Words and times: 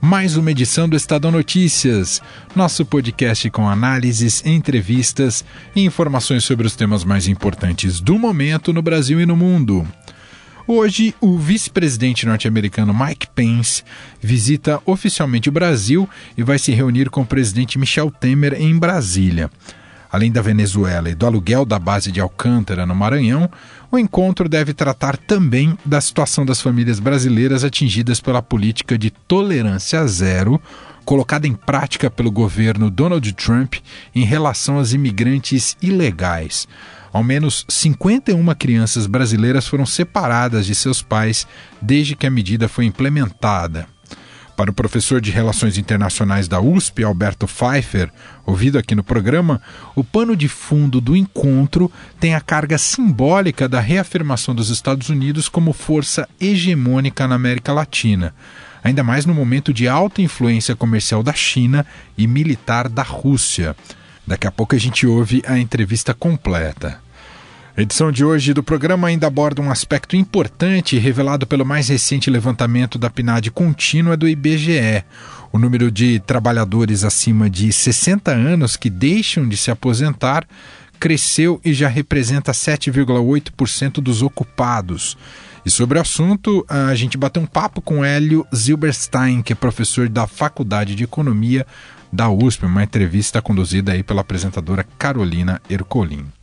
mais 0.00 0.36
uma 0.36 0.50
edição 0.50 0.88
do 0.88 0.96
Estadão 0.96 1.30
Notícias, 1.30 2.22
nosso 2.54 2.86
podcast 2.86 3.50
com 3.50 3.68
análises, 3.68 4.44
entrevistas 4.46 5.44
e 5.74 5.82
informações 5.82 6.44
sobre 6.44 6.66
os 6.66 6.76
temas 6.76 7.04
mais 7.04 7.26
importantes 7.26 8.00
do 8.00 8.18
momento 8.18 8.72
no 8.72 8.80
Brasil 8.80 9.20
e 9.20 9.26
no 9.26 9.36
mundo. 9.36 9.86
Hoje, 10.66 11.14
o 11.20 11.38
vice-presidente 11.38 12.26
norte-americano 12.26 12.94
Mike 12.94 13.26
Pence 13.34 13.82
visita 14.20 14.80
oficialmente 14.84 15.48
o 15.48 15.52
Brasil 15.52 16.08
e 16.36 16.42
vai 16.42 16.58
se 16.58 16.72
reunir 16.72 17.10
com 17.10 17.22
o 17.22 17.26
presidente 17.26 17.78
Michel 17.78 18.10
Temer 18.10 18.54
em 18.54 18.78
Brasília. 18.78 19.50
Além 20.10 20.32
da 20.32 20.40
Venezuela 20.40 21.10
e 21.10 21.14
do 21.14 21.26
aluguel 21.26 21.64
da 21.64 21.78
base 21.78 22.10
de 22.10 22.20
Alcântara, 22.20 22.86
no 22.86 22.94
Maranhão, 22.94 23.50
o 23.90 23.98
encontro 23.98 24.48
deve 24.48 24.72
tratar 24.72 25.16
também 25.16 25.76
da 25.84 26.00
situação 26.00 26.46
das 26.46 26.60
famílias 26.60 26.98
brasileiras 26.98 27.62
atingidas 27.62 28.20
pela 28.20 28.42
política 28.42 28.96
de 28.96 29.10
tolerância 29.10 30.06
zero 30.06 30.60
colocada 31.04 31.46
em 31.46 31.54
prática 31.54 32.10
pelo 32.10 32.30
governo 32.30 32.90
Donald 32.90 33.32
Trump 33.32 33.76
em 34.14 34.24
relação 34.24 34.76
aos 34.76 34.92
imigrantes 34.92 35.74
ilegais. 35.80 36.68
Ao 37.10 37.24
menos 37.24 37.64
51 37.66 38.54
crianças 38.54 39.06
brasileiras 39.06 39.66
foram 39.66 39.86
separadas 39.86 40.66
de 40.66 40.74
seus 40.74 41.00
pais 41.00 41.46
desde 41.80 42.14
que 42.14 42.26
a 42.26 42.30
medida 42.30 42.68
foi 42.68 42.84
implementada. 42.84 43.86
Para 44.58 44.72
o 44.72 44.74
professor 44.74 45.20
de 45.20 45.30
Relações 45.30 45.78
Internacionais 45.78 46.48
da 46.48 46.60
USP, 46.60 47.04
Alberto 47.04 47.46
Pfeiffer, 47.46 48.10
ouvido 48.44 48.76
aqui 48.76 48.92
no 48.92 49.04
programa, 49.04 49.62
o 49.94 50.02
pano 50.02 50.34
de 50.34 50.48
fundo 50.48 51.00
do 51.00 51.14
encontro 51.14 51.88
tem 52.18 52.34
a 52.34 52.40
carga 52.40 52.76
simbólica 52.76 53.68
da 53.68 53.78
reafirmação 53.78 54.56
dos 54.56 54.68
Estados 54.68 55.10
Unidos 55.10 55.48
como 55.48 55.72
força 55.72 56.28
hegemônica 56.40 57.28
na 57.28 57.36
América 57.36 57.72
Latina, 57.72 58.34
ainda 58.82 59.04
mais 59.04 59.24
no 59.24 59.32
momento 59.32 59.72
de 59.72 59.86
alta 59.86 60.22
influência 60.22 60.74
comercial 60.74 61.22
da 61.22 61.32
China 61.32 61.86
e 62.16 62.26
militar 62.26 62.88
da 62.88 63.04
Rússia. 63.04 63.76
Daqui 64.26 64.48
a 64.48 64.50
pouco 64.50 64.74
a 64.74 64.78
gente 64.78 65.06
ouve 65.06 65.40
a 65.46 65.56
entrevista 65.56 66.12
completa. 66.12 66.98
A 67.78 67.82
edição 67.82 68.10
de 68.10 68.24
hoje 68.24 68.52
do 68.52 68.60
programa 68.60 69.06
ainda 69.06 69.28
aborda 69.28 69.62
um 69.62 69.70
aspecto 69.70 70.16
importante 70.16 70.98
revelado 70.98 71.46
pelo 71.46 71.64
mais 71.64 71.86
recente 71.86 72.28
levantamento 72.28 72.98
da 72.98 73.08
PNAD 73.08 73.52
contínua 73.52 74.16
do 74.16 74.28
IBGE. 74.28 75.04
O 75.52 75.60
número 75.60 75.88
de 75.88 76.18
trabalhadores 76.18 77.04
acima 77.04 77.48
de 77.48 77.72
60 77.72 78.32
anos 78.32 78.76
que 78.76 78.90
deixam 78.90 79.48
de 79.48 79.56
se 79.56 79.70
aposentar 79.70 80.44
cresceu 80.98 81.60
e 81.64 81.72
já 81.72 81.86
representa 81.86 82.50
7,8% 82.50 84.00
dos 84.00 84.22
ocupados. 84.22 85.16
E 85.64 85.70
sobre 85.70 85.98
o 85.98 86.00
assunto, 86.00 86.66
a 86.68 86.96
gente 86.96 87.16
bateu 87.16 87.40
um 87.40 87.46
papo 87.46 87.80
com 87.80 88.04
Hélio 88.04 88.44
Zilberstein, 88.52 89.40
que 89.40 89.52
é 89.52 89.56
professor 89.56 90.08
da 90.08 90.26
Faculdade 90.26 90.96
de 90.96 91.04
Economia 91.04 91.64
da 92.12 92.28
USP, 92.28 92.66
uma 92.66 92.82
entrevista 92.82 93.40
conduzida 93.40 93.92
aí 93.92 94.02
pela 94.02 94.22
apresentadora 94.22 94.84
Carolina 94.98 95.62
Ercolim. 95.70 96.37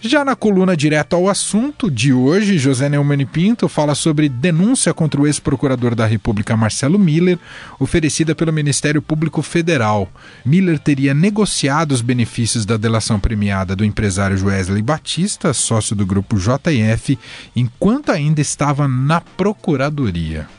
Já 0.00 0.24
na 0.24 0.36
coluna 0.36 0.76
direto 0.76 1.16
ao 1.16 1.28
assunto 1.28 1.90
de 1.90 2.12
hoje, 2.12 2.58
José 2.58 2.88
Neumann 2.88 3.24
Pinto 3.24 3.66
fala 3.66 3.94
sobre 3.94 4.28
denúncia 4.28 4.92
contra 4.92 5.20
o 5.20 5.26
ex-procurador 5.26 5.94
da 5.94 6.06
República 6.06 6.56
Marcelo 6.56 6.98
Miller, 6.98 7.38
oferecida 7.80 8.34
pelo 8.34 8.52
Ministério 8.52 9.00
Público 9.00 9.40
Federal. 9.40 10.08
Miller 10.44 10.78
teria 10.78 11.14
negociado 11.14 11.92
os 11.92 12.02
benefícios 12.02 12.66
da 12.66 12.76
delação 12.76 13.18
premiada 13.18 13.74
do 13.74 13.84
empresário 13.84 14.44
Wesley 14.44 14.82
Batista, 14.82 15.54
sócio 15.54 15.96
do 15.96 16.04
grupo 16.04 16.36
JF, 16.36 17.18
enquanto 17.54 18.10
ainda 18.12 18.40
estava 18.40 18.86
na 18.86 19.20
Procuradoria. 19.20 20.55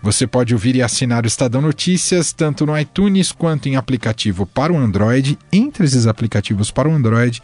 Você 0.00 0.26
pode 0.26 0.54
ouvir 0.54 0.76
e 0.76 0.82
assinar 0.82 1.24
o 1.24 1.26
Estadão 1.26 1.60
Notícias 1.60 2.32
tanto 2.32 2.64
no 2.64 2.78
iTunes 2.78 3.32
quanto 3.32 3.68
em 3.68 3.76
aplicativo 3.76 4.46
para 4.46 4.72
o 4.72 4.76
Android. 4.76 5.36
Entre 5.52 5.84
esses 5.84 6.06
aplicativos 6.06 6.70
para 6.70 6.88
o 6.88 6.92
Android, 6.92 7.42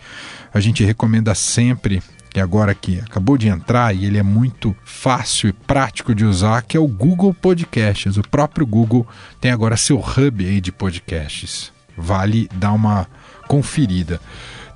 a 0.52 0.60
gente 0.60 0.84
recomenda 0.84 1.34
sempre 1.34 2.00
que 2.30 2.40
agora 2.40 2.74
que 2.74 3.00
acabou 3.00 3.36
de 3.36 3.48
entrar 3.48 3.94
e 3.94 4.06
ele 4.06 4.18
é 4.18 4.22
muito 4.22 4.74
fácil 4.84 5.48
e 5.48 5.52
prático 5.52 6.14
de 6.14 6.24
usar, 6.24 6.62
que 6.62 6.76
é 6.76 6.80
o 6.80 6.86
Google 6.86 7.34
Podcasts. 7.34 8.16
O 8.16 8.22
próprio 8.22 8.66
Google 8.66 9.06
tem 9.40 9.50
agora 9.50 9.76
seu 9.76 9.98
hub 9.98 10.44
aí 10.44 10.60
de 10.60 10.72
podcasts. 10.72 11.72
Vale 11.96 12.48
dar 12.54 12.72
uma 12.72 13.06
conferida. 13.46 14.20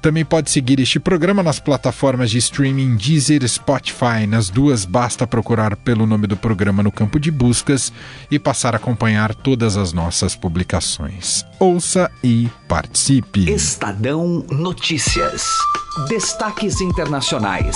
Também 0.01 0.25
pode 0.25 0.51
seguir 0.51 0.79
este 0.81 1.01
programa 1.01 1.43
nas 1.43 1.59
plataformas 1.59 2.31
de 2.31 2.39
streaming 2.39 2.97
Deezer 2.97 3.43
e 3.43 3.49
Spotify. 3.49 4.27
Nas 4.29 4.49
duas, 4.49 4.85
basta 4.85 5.27
procurar 5.27 5.77
pelo 5.77 6.07
nome 6.07 6.27
do 6.27 6.37
programa 6.37 6.83
no 6.83 6.93
campo 6.93 7.19
de 7.19 7.31
buscas 7.31 7.93
e 8.31 8.39
passar 8.39 8.75
a 8.75 8.77
acompanhar 8.77 9.35
todas 9.35 9.77
as 9.77 9.93
nossas 9.93 10.37
publicações. 10.37 11.45
Ouça 11.59 12.11
e 12.23 12.49
participe. 12.69 13.51
Estadão 13.51 14.45
Notícias. 14.51 15.45
Destaques 16.09 16.81
internacionais. 16.81 17.75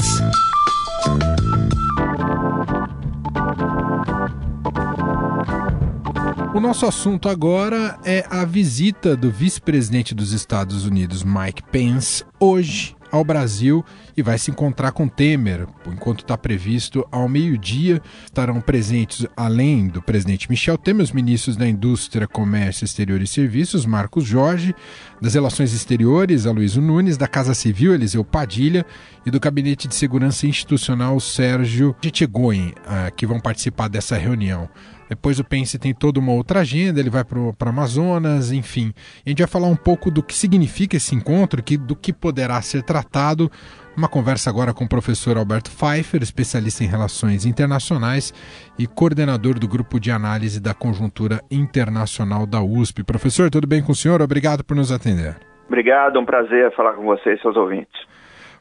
O 6.54 6.60
nosso 6.60 6.84
assunto 6.84 7.30
agora 7.30 7.98
é 8.04 8.26
a 8.28 8.44
visita 8.44 9.16
do 9.16 9.30
vice-presidente 9.30 10.14
dos 10.14 10.32
Estados 10.32 10.84
Unidos, 10.84 11.24
Mike 11.24 11.62
Pence, 11.70 12.22
hoje 12.38 12.94
ao 13.12 13.22
Brasil 13.24 13.84
e 14.16 14.22
vai 14.22 14.38
se 14.38 14.50
encontrar 14.50 14.92
com 14.92 15.06
Temer. 15.06 15.66
Enquanto 15.86 16.20
está 16.20 16.36
previsto 16.36 17.06
ao 17.12 17.28
meio-dia. 17.28 18.00
Estarão 18.24 18.60
presentes, 18.60 19.26
além 19.36 19.86
do 19.88 20.02
presidente 20.02 20.50
Michel 20.50 20.78
Temer, 20.78 21.04
os 21.04 21.12
ministros 21.12 21.56
da 21.56 21.68
Indústria, 21.68 22.26
Comércio 22.26 22.84
Exterior 22.84 23.20
e 23.20 23.26
Serviços, 23.26 23.84
Marcos 23.84 24.24
Jorge, 24.24 24.74
das 25.20 25.34
Relações 25.34 25.74
Exteriores, 25.74 26.46
Aloysio 26.46 26.80
Nunes, 26.80 27.18
da 27.18 27.28
Casa 27.28 27.54
Civil, 27.54 27.94
Eliseu 27.94 28.24
Padilha, 28.24 28.84
e 29.24 29.30
do 29.30 29.38
Gabinete 29.38 29.86
de 29.86 29.94
Segurança 29.94 30.46
Institucional, 30.46 31.20
Sérgio 31.20 31.94
Tchegoin, 32.00 32.72
ah, 32.86 33.10
que 33.10 33.26
vão 33.26 33.38
participar 33.38 33.88
dessa 33.88 34.16
reunião. 34.16 34.68
Depois 35.14 35.38
o 35.38 35.44
Pence 35.44 35.78
tem 35.78 35.92
toda 35.92 36.18
uma 36.18 36.32
outra 36.32 36.60
agenda, 36.60 36.98
ele 36.98 37.10
vai 37.10 37.22
para 37.22 37.68
Amazonas, 37.68 38.50
enfim. 38.50 38.94
A 39.24 39.28
gente 39.28 39.38
vai 39.38 39.46
falar 39.46 39.66
um 39.66 39.76
pouco 39.76 40.10
do 40.10 40.22
que 40.22 40.34
significa 40.34 40.96
esse 40.96 41.14
encontro, 41.14 41.62
que, 41.62 41.76
do 41.76 41.94
que 41.94 42.12
poderá 42.12 42.60
ser 42.62 42.82
tratado. 42.82 43.50
Uma 43.94 44.08
conversa 44.08 44.48
agora 44.48 44.72
com 44.72 44.84
o 44.84 44.88
professor 44.88 45.36
Alberto 45.36 45.70
Pfeiffer, 45.70 46.22
especialista 46.22 46.82
em 46.82 46.86
relações 46.86 47.44
internacionais 47.44 48.32
e 48.78 48.86
coordenador 48.86 49.58
do 49.58 49.68
grupo 49.68 50.00
de 50.00 50.10
análise 50.10 50.62
da 50.62 50.72
conjuntura 50.72 51.42
internacional 51.50 52.46
da 52.46 52.62
USP. 52.62 53.04
Professor, 53.04 53.50
tudo 53.50 53.66
bem 53.66 53.82
com 53.82 53.92
o 53.92 53.94
senhor? 53.94 54.22
Obrigado 54.22 54.64
por 54.64 54.74
nos 54.74 54.90
atender. 54.90 55.36
Obrigado, 55.66 56.18
um 56.18 56.24
prazer 56.24 56.74
falar 56.74 56.94
com 56.94 57.02
vocês 57.02 57.40
seus 57.42 57.54
ouvintes. 57.54 58.11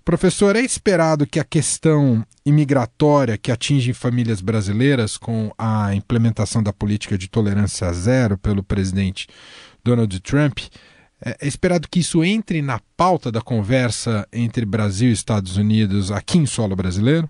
Professor, 0.04 0.56
é 0.56 0.62
esperado 0.62 1.28
que 1.28 1.40
a 1.40 1.44
questão 1.44 2.24
imigratória 2.44 3.38
que 3.38 3.52
atinge 3.52 3.94
famílias 3.94 4.42
brasileiras 4.42 5.16
com 5.16 5.52
a 5.58 5.94
implementação 5.94 6.64
da 6.64 6.74
política 6.74 7.16
de 7.16 7.30
tolerância 7.30 7.88
zero 7.94 8.36
pelo 8.36 8.64
presidente 8.64 9.28
Donald 9.86 10.20
Trump, 10.22 10.58
é, 11.24 11.46
é 11.46 11.48
esperado 11.48 11.88
que 11.88 12.00
isso 12.00 12.24
entre 12.24 12.64
na 12.64 12.80
pauta 12.98 13.32
da 13.32 13.42
conversa 13.42 14.28
entre 14.34 14.66
Brasil 14.66 15.10
e 15.10 15.14
Estados 15.14 15.56
Unidos 15.56 16.12
aqui 16.12 16.40
em 16.40 16.48
solo 16.48 16.76
brasileiro? 16.76 17.30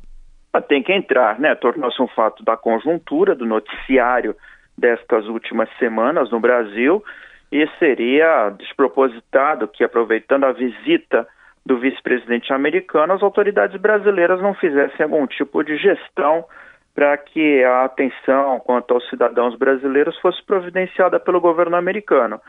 Ah, 0.54 0.62
tem 0.62 0.82
que 0.82 0.94
entrar, 0.94 1.40
né? 1.40 1.54
Tornou-se 1.56 2.02
um 2.02 2.08
fato 2.08 2.42
da 2.44 2.56
conjuntura, 2.56 3.36
do 3.36 3.46
noticiário 3.46 4.34
destas 4.78 5.26
últimas 5.28 5.70
semanas 5.78 6.32
no 6.32 6.40
Brasil, 6.40 7.04
e 7.52 7.68
seria 7.80 8.50
despropositado 8.58 9.68
que, 9.68 9.84
aproveitando 9.84 10.46
a 10.46 10.54
visita 10.54 11.28
do 11.66 11.78
vice-presidente 11.80 12.52
americano, 12.52 13.14
as 13.14 13.22
autoridades 13.22 13.80
brasileiras 13.80 14.42
não 14.42 14.54
fizessem 14.54 15.04
algum 15.04 15.28
tipo 15.28 15.64
de 15.64 15.78
gestão 15.78 16.46
para 16.94 17.16
que 17.18 17.64
a 17.64 17.86
atenção 17.86 18.60
quanto 18.60 18.94
aos 18.94 19.08
cidadãos 19.10 19.56
brasileiros 19.56 20.18
fosse 20.20 20.44
providenciada 20.44 21.20
pelo 21.20 21.40
governo 21.40 21.78
americano. 21.78 22.42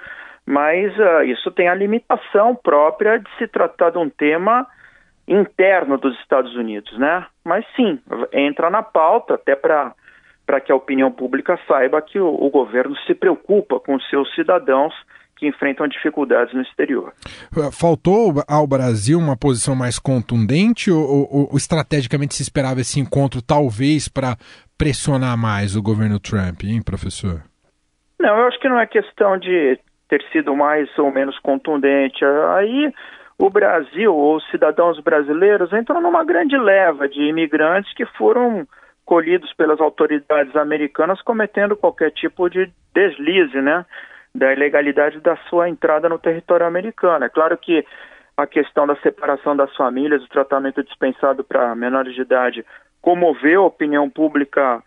Mas 0.44 0.92
uh, 0.98 1.22
isso 1.24 1.50
tem 1.52 1.68
a 1.68 1.74
limitação 1.74 2.54
própria 2.56 3.18
de 3.18 3.30
se 3.38 3.46
tratar 3.46 3.90
de 3.90 3.98
um 3.98 4.10
tema 4.10 4.66
interno 5.28 5.96
dos 5.96 6.18
Estados 6.20 6.54
Unidos, 6.56 6.98
né? 6.98 7.24
Mas 7.44 7.64
sim, 7.76 8.00
entra 8.32 8.68
na 8.68 8.82
pauta 8.82 9.34
até 9.34 9.54
para 9.54 9.92
para 10.44 10.60
que 10.60 10.72
a 10.72 10.76
opinião 10.76 11.10
pública 11.10 11.56
saiba 11.68 12.02
que 12.02 12.18
o, 12.18 12.26
o 12.26 12.50
governo 12.50 12.96
se 13.06 13.14
preocupa 13.14 13.78
com 13.78 13.98
seus 14.00 14.34
cidadãos 14.34 14.92
que 15.42 15.48
enfrentam 15.48 15.88
dificuldades 15.88 16.54
no 16.54 16.62
exterior. 16.62 17.12
Faltou 17.72 18.34
ao 18.46 18.64
Brasil 18.64 19.18
uma 19.18 19.36
posição 19.36 19.74
mais 19.74 19.98
contundente 19.98 20.88
ou, 20.88 21.02
ou, 21.02 21.48
ou 21.50 21.56
estrategicamente 21.56 22.36
se 22.36 22.42
esperava 22.42 22.80
esse 22.80 23.00
encontro 23.00 23.42
talvez 23.42 24.08
para 24.08 24.36
pressionar 24.78 25.36
mais 25.36 25.74
o 25.74 25.82
governo 25.82 26.20
Trump, 26.20 26.62
hein, 26.62 26.80
professor? 26.80 27.42
Não, 28.20 28.38
eu 28.38 28.46
acho 28.46 28.60
que 28.60 28.68
não 28.68 28.78
é 28.78 28.86
questão 28.86 29.36
de 29.36 29.80
ter 30.08 30.22
sido 30.30 30.54
mais 30.54 30.88
ou 30.96 31.10
menos 31.10 31.36
contundente. 31.40 32.24
Aí 32.56 32.92
o 33.36 33.50
Brasil, 33.50 34.14
ou 34.14 34.36
os 34.36 34.48
cidadãos 34.48 35.00
brasileiros, 35.00 35.72
entram 35.72 36.00
numa 36.00 36.22
grande 36.24 36.56
leva 36.56 37.08
de 37.08 37.20
imigrantes 37.20 37.92
que 37.94 38.06
foram 38.16 38.64
colhidos 39.04 39.52
pelas 39.54 39.80
autoridades 39.80 40.54
americanas 40.54 41.20
cometendo 41.22 41.76
qualquer 41.76 42.12
tipo 42.12 42.48
de 42.48 42.70
deslize, 42.94 43.60
né? 43.60 43.84
Da 44.34 44.52
ilegalidade 44.52 45.20
da 45.20 45.36
sua 45.48 45.68
entrada 45.68 46.08
no 46.08 46.18
território 46.18 46.66
americano. 46.66 47.24
É 47.24 47.28
claro 47.28 47.56
que 47.58 47.84
a 48.36 48.46
questão 48.46 48.86
da 48.86 48.96
separação 48.96 49.54
das 49.54 49.74
famílias, 49.76 50.24
o 50.24 50.28
tratamento 50.28 50.82
dispensado 50.82 51.44
para 51.44 51.74
menores 51.74 52.14
de 52.14 52.22
idade, 52.22 52.64
comoveu 53.00 53.62
a 53.62 53.66
opinião 53.66 54.08
pública 54.08 54.82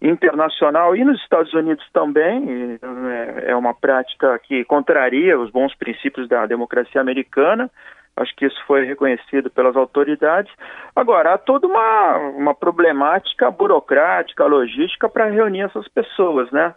internacional 0.00 0.94
e 0.96 1.04
nos 1.04 1.20
Estados 1.20 1.52
Unidos 1.52 1.84
também. 1.92 2.78
É, 2.82 3.50
é 3.50 3.56
uma 3.56 3.74
prática 3.74 4.38
que 4.40 4.64
contraria 4.64 5.38
os 5.38 5.50
bons 5.50 5.74
princípios 5.74 6.28
da 6.28 6.46
democracia 6.46 7.00
americana. 7.00 7.70
Acho 8.16 8.34
que 8.34 8.46
isso 8.46 8.60
foi 8.66 8.84
reconhecido 8.84 9.48
pelas 9.48 9.76
autoridades. 9.76 10.52
Agora, 10.94 11.34
há 11.34 11.38
toda 11.38 11.66
uma, 11.66 12.16
uma 12.36 12.54
problemática 12.54 13.48
burocrática, 13.50 14.44
logística 14.44 15.08
para 15.08 15.30
reunir 15.30 15.62
essas 15.62 15.86
pessoas, 15.88 16.50
né? 16.50 16.74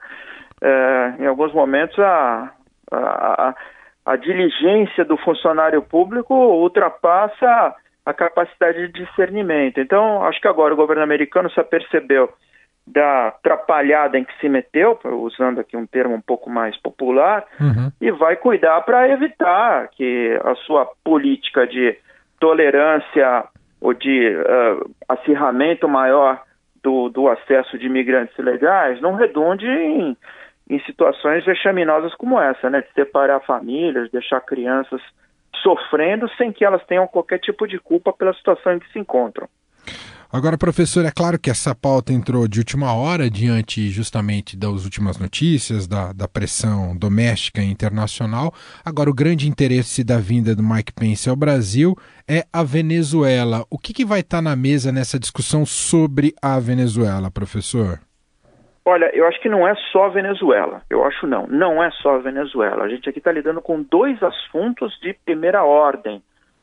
É, 0.61 1.13
em 1.19 1.25
alguns 1.25 1.53
momentos, 1.53 1.97
a, 1.99 2.51
a, 2.91 3.55
a 4.05 4.15
diligência 4.15 5.03
do 5.05 5.17
funcionário 5.17 5.81
público 5.81 6.33
ultrapassa 6.33 7.75
a 8.05 8.13
capacidade 8.13 8.87
de 8.87 9.05
discernimento. 9.05 9.79
Então, 9.79 10.23
acho 10.25 10.41
que 10.41 10.47
agora 10.47 10.73
o 10.73 10.77
governo 10.77 11.03
americano 11.03 11.49
se 11.51 11.59
apercebeu 11.59 12.29
da 12.85 13.27
atrapalhada 13.27 14.17
em 14.17 14.23
que 14.23 14.37
se 14.39 14.49
meteu, 14.49 14.99
usando 15.03 15.59
aqui 15.59 15.77
um 15.77 15.85
termo 15.85 16.15
um 16.15 16.21
pouco 16.21 16.49
mais 16.49 16.75
popular, 16.77 17.45
uhum. 17.59 17.91
e 18.01 18.11
vai 18.11 18.35
cuidar 18.35 18.81
para 18.81 19.07
evitar 19.09 19.87
que 19.89 20.39
a 20.43 20.55
sua 20.55 20.87
política 21.03 21.67
de 21.67 21.95
tolerância 22.39 23.45
ou 23.79 23.93
de 23.93 24.35
uh, 24.35 24.91
acirramento 25.07 25.87
maior 25.87 26.41
do, 26.83 27.09
do 27.09 27.29
acesso 27.29 27.77
de 27.77 27.85
imigrantes 27.85 28.37
ilegais 28.37 28.99
não 28.99 29.13
redunde 29.13 29.67
em, 29.67 30.17
em 30.71 30.79
situações 30.85 31.43
vexaminosas 31.43 32.15
como 32.15 32.39
essa, 32.39 32.69
né? 32.69 32.81
De 32.81 32.93
separar 32.93 33.41
famílias, 33.41 34.09
deixar 34.09 34.39
crianças 34.39 35.01
sofrendo 35.61 36.29
sem 36.37 36.51
que 36.53 36.63
elas 36.63 36.83
tenham 36.85 37.05
qualquer 37.07 37.39
tipo 37.39 37.67
de 37.67 37.77
culpa 37.77 38.13
pela 38.13 38.33
situação 38.33 38.73
em 38.73 38.79
que 38.79 38.89
se 38.91 38.97
encontram. 38.97 39.49
Agora, 40.31 40.57
professor, 40.57 41.03
é 41.03 41.11
claro 41.11 41.37
que 41.37 41.49
essa 41.49 41.75
pauta 41.75 42.13
entrou 42.13 42.47
de 42.47 42.59
última 42.59 42.93
hora, 42.93 43.29
diante 43.29 43.89
justamente 43.89 44.55
das 44.55 44.85
últimas 44.85 45.17
notícias, 45.17 45.87
da, 45.87 46.13
da 46.13 46.25
pressão 46.25 46.95
doméstica 46.95 47.61
e 47.61 47.69
internacional. 47.69 48.53
Agora, 48.85 49.09
o 49.09 49.13
grande 49.13 49.49
interesse 49.49 50.05
da 50.05 50.19
vinda 50.19 50.55
do 50.55 50.63
Mike 50.63 50.93
Pence 50.93 51.29
ao 51.29 51.35
Brasil 51.35 51.97
é 52.25 52.45
a 52.53 52.63
Venezuela. 52.63 53.65
O 53.69 53.77
que, 53.77 53.93
que 53.93 54.05
vai 54.05 54.21
estar 54.21 54.41
na 54.41 54.55
mesa 54.55 54.89
nessa 54.89 55.19
discussão 55.19 55.65
sobre 55.65 56.33
a 56.41 56.57
Venezuela, 56.61 57.29
professor? 57.29 57.99
Olha, 58.83 59.15
eu 59.15 59.27
acho 59.27 59.39
que 59.41 59.49
não 59.49 59.67
é 59.67 59.75
só 59.91 60.09
Venezuela. 60.09 60.81
Eu 60.89 61.03
acho 61.05 61.27
não. 61.27 61.45
Não 61.47 61.83
é 61.83 61.91
só 61.91 62.17
Venezuela. 62.17 62.83
A 62.83 62.89
gente 62.89 63.07
aqui 63.07 63.19
está 63.19 63.31
lidando 63.31 63.61
com 63.61 63.81
dois 63.83 64.21
assuntos 64.23 64.97
de 65.01 65.13
primeira 65.25 65.63
ordem. 65.63 66.21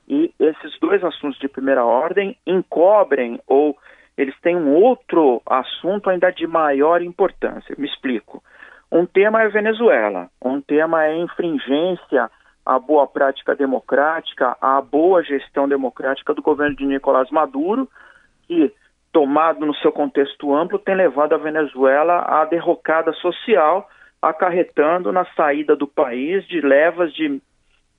E 0.09 0.33
esses 0.41 0.79
dois 0.81 1.05
assuntos 1.05 1.39
de 1.39 1.49
primeira 1.49 1.85
ordem 1.85 2.37
encobrem 2.47 3.41
ou 3.47 3.77
eles 4.17 4.35
têm 4.41 4.57
um 4.57 4.75
outro 4.75 5.41
assunto 5.47 6.11
ainda 6.11 6.33
de 6.33 6.47
maior 6.47 7.01
importância. 7.03 7.75
Me 7.79 7.87
explico. 7.87 8.43
Um 8.91 9.07
tema 9.07 9.43
é 9.43 9.49
Venezuela, 9.49 10.29
um 10.43 10.61
tema 10.61 11.05
é 11.05 11.17
infringência 11.17 12.29
à 12.67 12.79
boa 12.79 13.07
prática 13.07 13.55
democrática, 13.55 14.57
à 14.61 14.81
boa 14.81 15.23
gestão 15.23 15.69
democrática 15.69 16.35
do 16.35 16.43
governo 16.43 16.75
de 16.75 16.87
Nicolás 16.87 17.31
Maduro, 17.31 17.89
que, 18.47 18.73
tomado 19.13 19.65
no 19.65 19.75
seu 19.77 19.91
contexto 19.91 20.55
amplo, 20.55 20.79
tem 20.79 20.95
levado 20.95 21.35
a 21.35 21.39
Venezuela 21.39 22.21
à 22.21 22.45
derrocada 22.45 23.13
social, 23.15 23.89
acarretando 24.21 25.13
na 25.13 25.25
saída 25.37 25.75
do 25.77 25.87
país 25.87 26.47
de 26.47 26.61
levas 26.61 27.13
de 27.15 27.41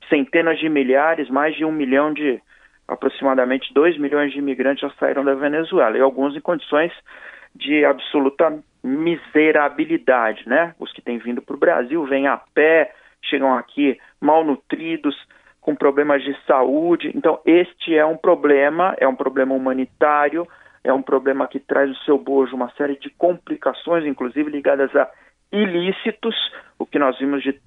centenas 0.07 0.59
de 0.59 0.69
milhares, 0.69 1.29
mais 1.29 1.55
de 1.55 1.63
um 1.63 1.71
milhão 1.71 2.13
de, 2.13 2.41
aproximadamente 2.87 3.73
dois 3.73 3.97
milhões 3.97 4.31
de 4.31 4.39
imigrantes 4.39 4.81
já 4.81 4.89
saíram 4.99 5.23
da 5.23 5.35
Venezuela, 5.35 5.97
e 5.97 6.01
alguns 6.01 6.35
em 6.35 6.41
condições 6.41 6.91
de 7.55 7.85
absoluta 7.85 8.59
miserabilidade, 8.83 10.47
né? 10.47 10.73
Os 10.79 10.91
que 10.91 11.01
têm 11.01 11.17
vindo 11.17 11.41
para 11.41 11.55
o 11.55 11.59
Brasil 11.59 12.03
vêm 12.05 12.27
a 12.27 12.37
pé, 12.37 12.93
chegam 13.21 13.53
aqui 13.55 13.99
malnutridos, 14.21 15.15
com 15.61 15.75
problemas 15.75 16.23
de 16.23 16.35
saúde. 16.45 17.11
Então, 17.13 17.39
este 17.45 17.95
é 17.95 18.05
um 18.05 18.17
problema, 18.17 18.95
é 18.97 19.07
um 19.07 19.15
problema 19.15 19.53
humanitário, 19.53 20.47
é 20.83 20.93
um 20.93 21.01
problema 21.01 21.47
que 21.47 21.59
traz 21.59 21.91
o 21.91 22.03
seu 22.03 22.17
bojo 22.17 22.55
uma 22.55 22.69
série 22.71 22.97
de 22.97 23.09
complicações, 23.11 24.05
inclusive 24.05 24.49
ligadas 24.49 24.95
a 24.95 25.09
ilícitos, 25.51 26.35
o 26.77 26.85
que 26.85 26.99
nós 26.99 27.17
vimos 27.17 27.41
de 27.43 27.59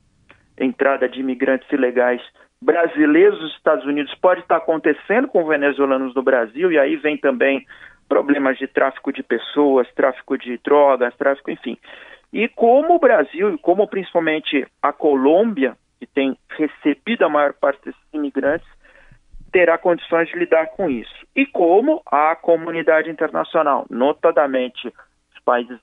entrada 0.59 1.09
de 1.09 1.20
imigrantes 1.20 1.70
ilegais 1.73 2.23
brasileiros 2.62 3.41
nos 3.41 3.55
Estados 3.56 3.85
Unidos 3.85 4.14
pode 4.17 4.41
estar 4.41 4.56
acontecendo 4.56 5.26
com 5.26 5.44
venezuelanos 5.44 6.14
no 6.14 6.23
Brasil, 6.23 6.70
e 6.70 6.79
aí 6.79 6.97
vem 6.97 7.17
também 7.17 7.67
problemas 8.09 8.56
de 8.56 8.69
tráfico 8.69 9.12
de 9.12 9.23
pessoas, 9.23 9.93
tráfico 9.94 10.38
de 10.38 10.59
drogas, 10.59 11.17
tráfico, 11.17 11.50
enfim. 11.50 11.76
E 12.32 12.49
como 12.49 12.94
o 12.94 12.99
Brasil, 12.99 13.55
e 13.55 13.59
como 13.59 13.88
principalmente 13.88 14.67
a 14.81 14.93
Colômbia, 14.93 15.76
que 15.99 16.06
tem 16.06 16.37
recebido 16.50 17.25
a 17.25 17.29
maior 17.29 17.53
parte 17.53 17.85
desses 17.85 18.00
imigrantes, 18.12 18.69
terá 19.52 19.76
condições 19.76 20.28
de 20.28 20.38
lidar 20.38 20.69
com 20.69 20.88
isso. 20.88 21.14
E 21.37 21.46
como 21.46 22.02
a 22.06 22.34
comunidade 22.34 23.10
internacional, 23.10 23.87
notadamente 23.90 24.88
os 24.88 25.40
países 25.44 25.78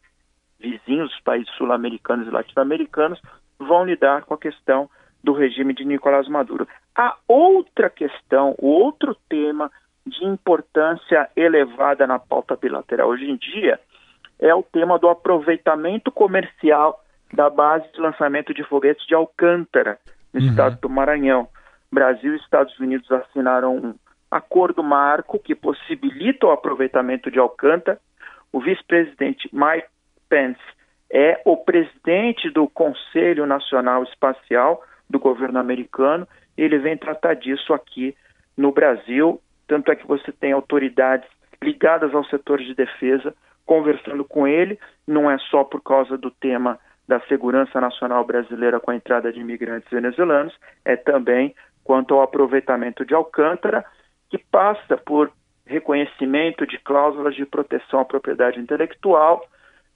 vizinhos, 0.60 1.14
os 1.14 1.22
países 1.22 1.50
sul-americanos 1.56 2.28
e 2.28 2.32
latino-americanos, 2.32 3.22
vão 3.58 3.86
lidar 3.86 4.24
com 4.24 4.34
a 4.34 4.38
questão 4.38 4.90
do 5.24 5.34
regime 5.34 5.74
de 5.74 5.86
Nicolás 5.86 6.28
Maduro. 6.28 6.68
A 6.96 7.16
outra 7.28 7.90
questão, 7.90 8.56
o 8.58 8.68
outro 8.68 9.16
tema 9.30 9.72
de 10.06 10.26
importância 10.26 11.30
elevada 11.36 12.08
na 12.08 12.18
pauta 12.18 12.56
bilateral 12.56 13.10
hoje 13.10 13.30
em 13.30 13.38
dia 13.38 13.80
é 14.40 14.54
o 14.56 14.64
tema 14.64 14.98
do 14.98 15.10
aproveitamento 15.10 16.12
comercial 16.12 17.04
da 17.34 17.50
base 17.50 17.86
de 17.94 18.00
lançamento 18.00 18.54
de 18.54 18.64
foguetes 18.64 19.06
de 19.06 19.14
Alcântara, 19.14 20.00
no 20.34 20.40
uhum. 20.40 20.48
estado 20.48 20.80
do 20.80 20.90
Maranhão. 20.90 21.48
Brasil 21.92 22.34
e 22.34 22.38
Estados 22.38 22.78
Unidos 22.80 23.12
assinaram 23.12 23.76
um 23.76 23.96
acordo 24.30 24.84
marco 24.84 25.40
que 25.40 25.56
possibilita 25.56 26.46
o 26.46 26.52
aproveitamento 26.52 27.32
de 27.32 27.40
Alcântara. 27.40 28.00
O 28.52 28.60
vice-presidente 28.60 29.50
Mike 29.52 29.88
Pence 30.28 30.60
é 31.12 31.42
o 31.46 31.58
presidente 31.58 32.50
do 32.50 32.68
Conselho 32.68 33.46
Nacional 33.46 34.04
Espacial 34.04 34.84
do 35.10 35.20
governo 35.20 35.60
americano. 35.60 36.28
Ele 36.56 36.78
vem 36.78 36.96
tratar 36.98 37.34
disso 37.34 37.74
aqui 37.74 38.16
no 38.56 38.72
Brasil. 38.72 39.42
Tanto 39.68 39.92
é 39.92 39.96
que 39.96 40.08
você 40.08 40.32
tem 40.32 40.52
autoridades 40.52 41.28
ligadas 41.62 42.14
ao 42.14 42.24
setor 42.26 42.60
de 42.60 42.76
defesa 42.76 43.34
conversando 43.66 44.24
com 44.24 44.48
ele. 44.48 44.80
Não 45.08 45.30
é 45.30 45.38
só 45.38 45.64
por 45.64 45.82
causa 45.82 46.18
do 46.18 46.30
tema 46.30 46.80
da 47.10 47.20
segurança 47.22 47.82
nacional 47.82 48.24
brasileira 48.24 48.80
com 48.80 48.92
a 48.92 48.96
entrada 48.96 49.34
de 49.34 49.40
imigrantes 49.40 49.90
venezuelanos, 49.90 50.56
é 50.86 50.96
também 50.96 51.56
quanto 51.84 52.14
ao 52.14 52.22
aproveitamento 52.22 53.06
de 53.06 53.14
Alcântara, 53.14 53.86
que 54.30 54.38
passa 54.38 54.98
por 54.98 55.32
reconhecimento 55.66 56.66
de 56.66 56.78
cláusulas 56.80 57.36
de 57.36 57.46
proteção 57.46 58.00
à 58.00 58.06
propriedade 58.06 58.60
intelectual, 58.60 59.44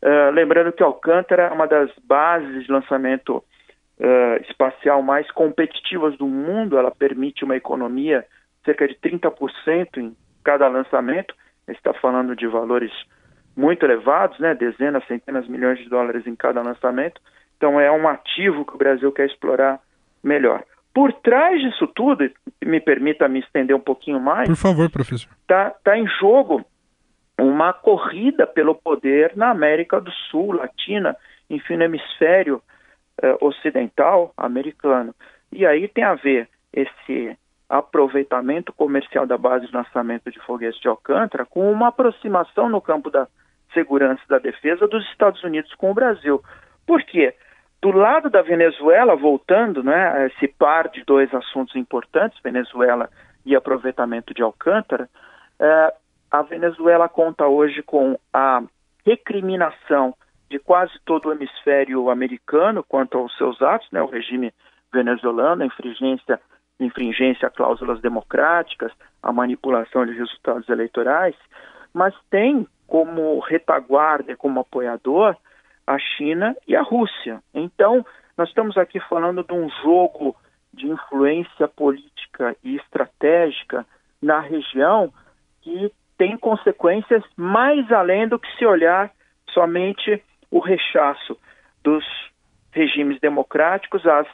Uh, 0.04 0.32
lembrando 0.32 0.74
que 0.74 0.84
Alcântara 0.84 1.44
é 1.44 1.50
uma 1.50 1.66
das 1.66 1.90
bases 2.04 2.66
de 2.66 2.72
lançamento 2.72 3.38
uh, 3.38 4.44
espacial 4.50 5.02
mais 5.02 5.32
competitivas 5.32 6.18
do 6.18 6.28
mundo, 6.28 6.78
ela 6.78 6.92
permite 6.92 7.46
uma 7.46 7.56
economia 7.56 8.26
cerca 8.66 8.86
de 8.86 8.96
30% 8.96 9.98
em 9.98 10.14
cada 10.44 10.68
lançamento, 10.68 11.34
está 11.70 11.94
falando 11.94 12.36
de 12.36 12.46
valores 12.48 12.92
muito 13.56 13.86
elevados, 13.86 14.38
né, 14.40 14.54
dezenas, 14.54 15.08
centenas 15.08 15.46
de 15.46 15.52
milhões 15.52 15.80
de 15.80 15.88
dólares 15.88 16.28
em 16.28 16.36
cada 16.36 16.62
lançamento, 16.62 17.22
então 17.56 17.80
é 17.80 17.90
um 17.90 18.06
ativo 18.06 18.66
que 18.66 18.76
o 18.76 18.78
Brasil 18.78 19.10
quer 19.10 19.28
explorar 19.28 19.80
melhor. 20.22 20.66
Por 20.94 21.12
trás 21.14 21.60
disso 21.60 21.88
tudo, 21.88 22.30
me 22.64 22.80
permita 22.80 23.28
me 23.28 23.40
estender 23.40 23.76
um 23.76 23.80
pouquinho 23.80 24.20
mais. 24.20 24.48
Por 24.48 24.56
favor, 24.56 24.90
professor. 24.90 25.32
Está 25.42 25.72
tá 25.84 25.98
em 25.98 26.08
jogo 26.20 26.64
uma 27.38 27.74
corrida 27.74 28.46
pelo 28.46 28.76
poder 28.76 29.36
na 29.36 29.50
América 29.50 30.00
do 30.00 30.12
Sul, 30.30 30.54
Latina, 30.54 31.16
enfim, 31.50 31.78
no 31.78 31.84
hemisfério 31.84 32.62
eh, 33.22 33.38
ocidental 33.42 34.32
americano. 34.38 35.16
E 35.52 35.66
aí 35.66 35.88
tem 35.88 36.04
a 36.04 36.14
ver 36.14 36.48
esse 36.72 37.38
aproveitamento 37.68 38.72
comercial 38.72 39.26
da 39.26 39.38
base 39.38 39.66
de 39.66 39.74
lançamento 39.74 40.30
de 40.30 40.40
foguetes 40.42 40.80
de 40.80 40.88
Alcântara 40.88 41.46
com 41.46 41.72
uma 41.72 41.88
aproximação 41.88 42.70
no 42.70 42.80
campo 42.80 43.10
da 43.10 43.28
segurança 43.74 44.22
e 44.26 44.30
da 44.30 44.38
defesa 44.38 44.88
dos 44.88 45.04
Estados 45.10 45.44
Unidos 45.44 45.74
com 45.74 45.90
o 45.90 45.94
Brasil. 45.94 46.42
Por 46.86 47.02
quê? 47.04 47.34
Do 47.84 47.92
lado 47.92 48.30
da 48.30 48.42
Venezuela, 48.42 49.14
voltando, 49.14 49.84
né, 49.84 50.28
esse 50.28 50.48
par 50.48 50.88
de 50.88 51.04
dois 51.04 51.34
assuntos 51.34 51.76
importantes, 51.76 52.40
Venezuela 52.42 53.10
e 53.46 53.58
aproveitamento 53.58 54.34
de 54.34 54.42
Alcântara, 54.42 55.10
eh, 55.60 55.94
a 56.32 56.42
Venezuela 56.44 57.10
conta 57.10 57.46
hoje 57.46 57.84
com 57.84 58.18
a 58.34 58.64
recriminação 59.06 60.16
de 60.50 60.60
quase 60.60 60.94
todo 61.04 61.28
o 61.28 61.34
hemisfério 61.34 62.10
americano 62.10 62.86
quanto 62.88 63.18
aos 63.18 63.36
seus 63.36 63.62
atos, 63.62 63.90
né, 63.92 64.02
o 64.02 64.08
regime 64.08 64.54
venezuelano, 64.94 65.64
a 65.64 65.66
infringência, 65.66 66.40
infringência 66.80 67.50
a 67.50 67.52
cláusulas 67.52 68.00
democráticas, 68.00 68.94
a 69.22 69.34
manipulação 69.34 70.06
de 70.06 70.14
resultados 70.14 70.70
eleitorais, 70.70 71.36
mas 71.94 72.16
tem 72.30 72.66
como 72.88 73.40
retaguarda, 73.40 74.38
como 74.38 74.62
apoiador, 74.62 75.36
a 75.86 75.98
China 76.00 76.56
e 76.68 76.76
a 76.76 76.82
Rússia. 76.82 77.42
Então, 77.54 78.06
nós 78.38 78.50
estamos 78.50 78.78
aqui 78.78 79.00
falando 79.02 79.44
de 79.44 79.54
um 79.54 79.70
jogo 79.84 80.36
de 80.74 80.88
influência 80.88 81.68
política 81.68 82.56
e 82.64 82.76
estratégica 82.78 83.86
na 84.22 84.40
região 84.40 85.14
que 85.62 85.92
tem 86.18 86.38
consequências 86.38 87.24
mais 87.36 87.92
além 87.92 88.28
do 88.28 88.40
que 88.40 88.48
se 88.58 88.66
olhar 88.66 89.12
somente 89.52 90.24
o 90.50 90.60
rechaço 90.60 91.38
dos 91.84 92.04
regimes 92.72 93.20
democráticos 93.20 94.06
às 94.06 94.28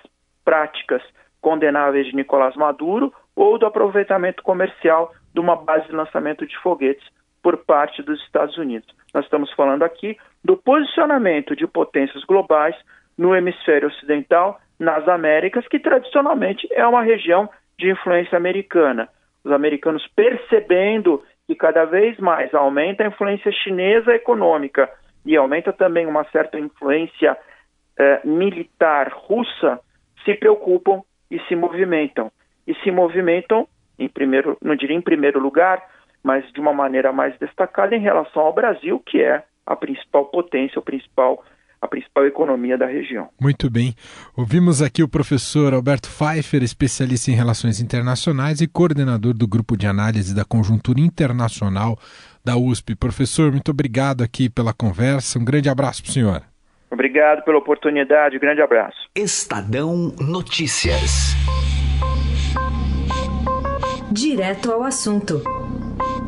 práticas 0.45 1.01
condenáveis 1.41 2.07
de 2.07 2.15
Nicolás 2.15 2.55
Maduro 2.55 3.13
ou 3.35 3.57
do 3.57 3.65
aproveitamento 3.65 4.43
comercial 4.43 5.13
de 5.33 5.39
uma 5.39 5.55
base 5.55 5.87
de 5.87 5.93
lançamento 5.93 6.45
de 6.45 6.57
foguetes 6.59 7.07
por 7.41 7.57
parte 7.57 8.01
dos 8.01 8.21
Estados 8.23 8.57
Unidos. 8.57 8.93
Nós 9.13 9.25
estamos 9.25 9.51
falando 9.53 9.83
aqui 9.83 10.17
do 10.43 10.55
posicionamento 10.57 11.55
de 11.55 11.65
potências 11.67 12.23
globais 12.23 12.75
no 13.17 13.35
hemisfério 13.35 13.87
ocidental, 13.87 14.59
nas 14.79 15.07
Américas, 15.07 15.67
que 15.67 15.79
tradicionalmente 15.79 16.67
é 16.71 16.85
uma 16.85 17.01
região 17.01 17.49
de 17.77 17.89
influência 17.91 18.37
americana. 18.37 19.09
Os 19.43 19.51
americanos 19.51 20.07
percebendo 20.15 21.23
que 21.47 21.55
cada 21.55 21.85
vez 21.85 22.17
mais 22.19 22.53
aumenta 22.53 23.03
a 23.03 23.07
influência 23.07 23.51
chinesa 23.51 24.13
econômica 24.13 24.89
e 25.25 25.35
aumenta 25.35 25.73
também 25.73 26.05
uma 26.05 26.23
certa 26.25 26.59
influência 26.59 27.37
eh, 27.97 28.21
militar 28.23 29.11
russa, 29.11 29.79
se 30.23 30.33
preocupam 30.35 31.01
e 31.29 31.39
se 31.41 31.55
movimentam. 31.55 32.31
E 32.65 32.73
se 32.75 32.91
movimentam, 32.91 33.67
em 33.97 34.07
primeiro, 34.07 34.57
não 34.61 34.75
diria 34.75 34.95
em 34.95 35.01
primeiro 35.01 35.39
lugar, 35.39 35.81
mas 36.23 36.45
de 36.51 36.59
uma 36.59 36.73
maneira 36.73 37.11
mais 37.11 37.37
destacada 37.39 37.95
em 37.95 38.01
relação 38.01 38.43
ao 38.43 38.53
Brasil, 38.53 39.01
que 39.05 39.21
é 39.21 39.43
a 39.65 39.75
principal 39.75 40.25
potência, 40.25 40.79
o 40.79 40.83
principal 40.83 41.43
a 41.81 41.87
principal 41.87 42.25
economia 42.25 42.77
da 42.77 42.85
região. 42.85 43.29
Muito 43.39 43.69
bem. 43.69 43.95
Ouvimos 44.35 44.81
aqui 44.81 45.01
o 45.01 45.07
professor 45.07 45.73
Alberto 45.73 46.09
Pfeiffer, 46.09 46.61
especialista 46.61 47.31
em 47.31 47.35
relações 47.35 47.79
internacionais 47.79 48.59
e 48.59 48.67
coordenador 48.67 49.33
do 49.33 49.47
grupo 49.47 49.77
de 49.77 49.87
análise 49.87 50.35
da 50.35 50.43
conjuntura 50.43 50.99
internacional 50.99 51.97
da 52.43 52.57
USP. 52.57 52.95
Professor, 52.95 53.51
muito 53.51 53.71
obrigado 53.71 54.21
aqui 54.23 54.49
pela 54.49 54.73
conversa. 54.73 55.39
Um 55.39 55.45
grande 55.45 55.69
abraço 55.69 56.03
para 56.03 56.09
o 56.09 56.13
senhor. 56.13 56.41
Obrigado 56.91 57.43
pela 57.43 57.59
oportunidade. 57.59 58.39
Grande 58.39 58.61
abraço. 58.61 58.97
Estadão 59.15 60.13
Notícias. 60.19 61.35
Direto 64.11 64.71
ao 64.71 64.83
assunto 64.83 65.58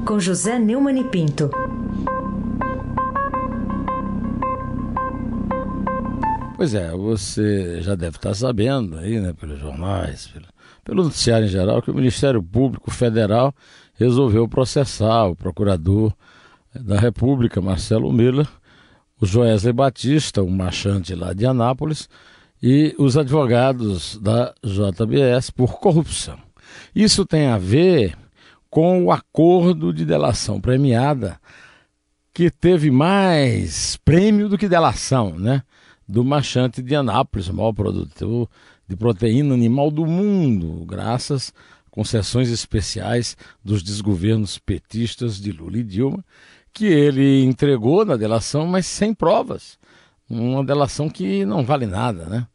com 0.06 0.20
José 0.20 0.58
Neumann 0.58 1.00
e 1.00 1.04
Pinto. 1.04 1.50
Pois 6.56 6.74
é, 6.74 6.92
você 6.92 7.82
já 7.82 7.96
deve 7.96 8.18
estar 8.18 8.34
sabendo 8.34 8.98
aí, 8.98 9.20
né, 9.20 9.34
pelos 9.34 9.60
jornais, 9.60 10.28
pelo, 10.28 10.46
pelo 10.84 11.04
noticiário 11.04 11.46
em 11.46 11.50
geral, 11.50 11.82
que 11.82 11.90
o 11.90 11.96
Ministério 11.96 12.42
Público 12.42 12.92
Federal 12.92 13.54
resolveu 13.96 14.48
processar 14.48 15.26
o 15.26 15.36
procurador 15.36 16.14
da 16.74 17.00
República, 17.00 17.62
Marcelo 17.62 18.12
Miller, 18.12 18.48
o 19.20 19.26
Joesley 19.26 19.74
Batista, 19.74 20.42
um 20.42 20.50
marchante 20.50 21.16
lá 21.16 21.34
de 21.34 21.46
Anápolis, 21.46 22.08
e 22.62 22.96
os 22.98 23.18
advogados 23.18 24.18
da 24.18 24.54
JBS 24.64 25.50
por 25.50 25.80
corrupção. 25.80 26.38
Isso 26.96 27.26
tem 27.26 27.48
a 27.48 27.58
ver 27.58 28.16
com 28.72 29.04
o 29.04 29.12
acordo 29.12 29.94
de 29.94 30.06
delação 30.06 30.62
premiada, 30.62 31.38
que 32.34 32.50
teve 32.50 32.90
mais 32.90 33.98
prêmio 33.98 34.48
do 34.48 34.58
que 34.58 34.70
delação, 34.70 35.38
né? 35.38 35.62
Do 36.08 36.24
Machante 36.24 36.82
de 36.82 36.96
Anápolis, 36.96 37.50
o 37.50 37.54
maior 37.54 37.74
produtor 37.74 38.50
de 38.88 38.96
proteína 38.96 39.54
animal 39.54 39.92
do 39.92 40.06
mundo, 40.06 40.86
graças 40.86 41.54
a 41.86 41.92
concessões 41.92 42.50
especiais 42.50 43.36
dos 43.62 43.84
desgovernos 43.84 44.58
petistas 44.58 45.36
de 45.36 45.52
Lula 45.52 45.80
e 45.80 45.84
Dilma, 45.84 46.24
que 46.74 46.86
ele 46.86 47.44
entregou 47.44 48.06
na 48.06 48.16
delação, 48.16 48.66
mas 48.66 48.86
sem 48.86 49.14
provas. 49.14 49.78
Uma 50.30 50.64
delação 50.64 51.10
que 51.10 51.44
não 51.44 51.66
vale 51.66 51.86
nada, 51.86 52.26
né? 52.26 52.48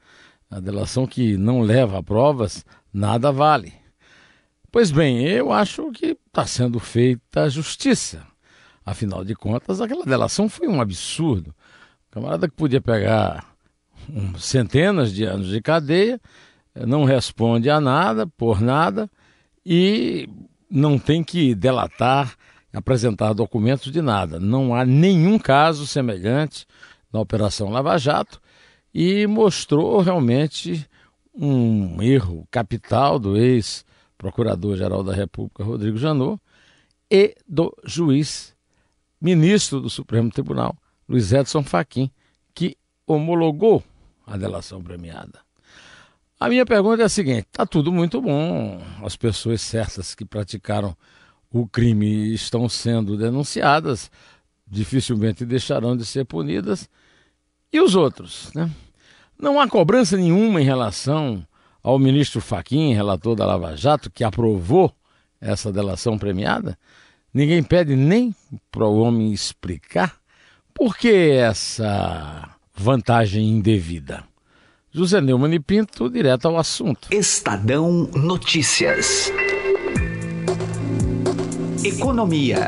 A 0.51 0.61
delação 0.61 1.07
que 1.07 1.37
não 1.37 1.61
leva 1.61 1.99
a 1.99 2.03
provas, 2.03 2.65
nada 2.91 3.31
vale. 3.31 3.75
Pois 4.77 4.91
bem, 4.91 5.23
eu 5.23 5.51
acho 5.51 5.91
que 5.91 6.19
está 6.27 6.47
sendo 6.47 6.79
feita 6.79 7.49
justiça. 7.49 8.27
Afinal 8.85 9.25
de 9.25 9.35
contas, 9.35 9.81
aquela 9.81 10.05
delação 10.05 10.51
foi 10.51 10.69
um 10.69 10.83
absurdo. 10.83 11.49
O 12.11 12.13
camarada 12.13 12.47
que 12.47 12.55
podia 12.55 12.79
pegar 12.79 13.57
centenas 14.37 15.15
de 15.15 15.25
anos 15.25 15.49
de 15.49 15.63
cadeia, 15.63 16.21
não 16.75 17.05
responde 17.05 17.71
a 17.71 17.81
nada, 17.81 18.27
por 18.27 18.61
nada, 18.61 19.11
e 19.65 20.29
não 20.71 20.99
tem 20.99 21.25
que 21.25 21.55
delatar, 21.55 22.37
apresentar 22.71 23.33
documentos 23.33 23.91
de 23.91 24.03
nada. 24.03 24.39
Não 24.39 24.75
há 24.75 24.85
nenhum 24.85 25.39
caso 25.39 25.87
semelhante 25.87 26.67
na 27.11 27.19
Operação 27.19 27.71
Lava 27.71 27.97
Jato 27.97 28.43
e 28.93 29.27
mostrou 29.27 30.03
realmente 30.03 30.87
um 31.35 32.03
erro 32.03 32.47
capital 32.51 33.19
do 33.19 33.39
ex 33.39 33.86
Procurador-Geral 34.19 35.03
da 35.03 35.15
República, 35.15 35.65
Rodrigo 35.65 35.99
Janot, 35.99 36.41
e 37.11 37.37
do 37.47 37.75
juiz 37.85 38.55
ministro 39.21 39.81
do 39.81 39.91
Supremo 39.91 40.31
Tribunal, 40.31 40.77
Luiz 41.09 41.33
Edson 41.33 41.63
Fachin, 41.63 42.11
que 42.55 42.77
homologou 43.07 43.83
a 44.27 44.37
delação 44.37 44.83
premiada. 44.83 45.41
A 46.39 46.49
minha 46.49 46.67
pergunta 46.67 47.03
é 47.03 47.07
a 47.07 47.09
seguinte: 47.09 47.47
está 47.47 47.65
tudo 47.65 47.93
muito 47.93 48.21
bom, 48.21 48.83
as 49.03 49.17
pessoas 49.17 49.61
certas 49.61 50.15
que 50.15 50.25
praticaram 50.25 50.97
o 51.51 51.67
crime 51.67 52.35
estão 52.35 52.69
sendo 52.69 53.17
denunciadas, 53.17 54.11
dificilmente 54.67 55.47
deixarão 55.47 55.97
de 55.97 56.05
ser 56.05 56.25
punidas, 56.25 56.89
e 57.73 57.81
os 57.81 57.95
outros? 57.95 58.51
Né? 58.55 58.71
Não 59.39 59.61
há 59.61 59.69
cobrança 59.69 60.17
nenhuma 60.17 60.61
em 60.61 60.65
relação 60.65 61.47
ao 61.87 62.01
ministro 62.01 62.41
Faquim, 62.41 62.93
relator 62.95 63.37
da 63.37 63.47
Lava 63.47 63.77
Jato, 63.77 64.11
que 64.11 64.25
aprovou 64.25 64.93
essa 65.41 65.73
delação 65.73 66.19
premiada, 66.19 66.77
ninguém 67.33 67.63
pede 67.63 67.95
nem 67.95 68.35
para 68.73 68.85
o 68.85 68.99
homem 68.99 69.33
explicar 69.33 70.17
por 70.75 70.97
que 70.97 71.31
essa 71.31 72.51
vantagem 72.75 73.49
indevida. 73.49 74.25
José 74.91 75.21
Neumann 75.21 75.55
e 75.55 75.61
Pinto, 75.61 76.11
direto 76.11 76.49
ao 76.49 76.59
assunto. 76.59 77.07
Estadão 77.13 78.11
Notícias. 78.17 79.31
Economia. 81.85 82.67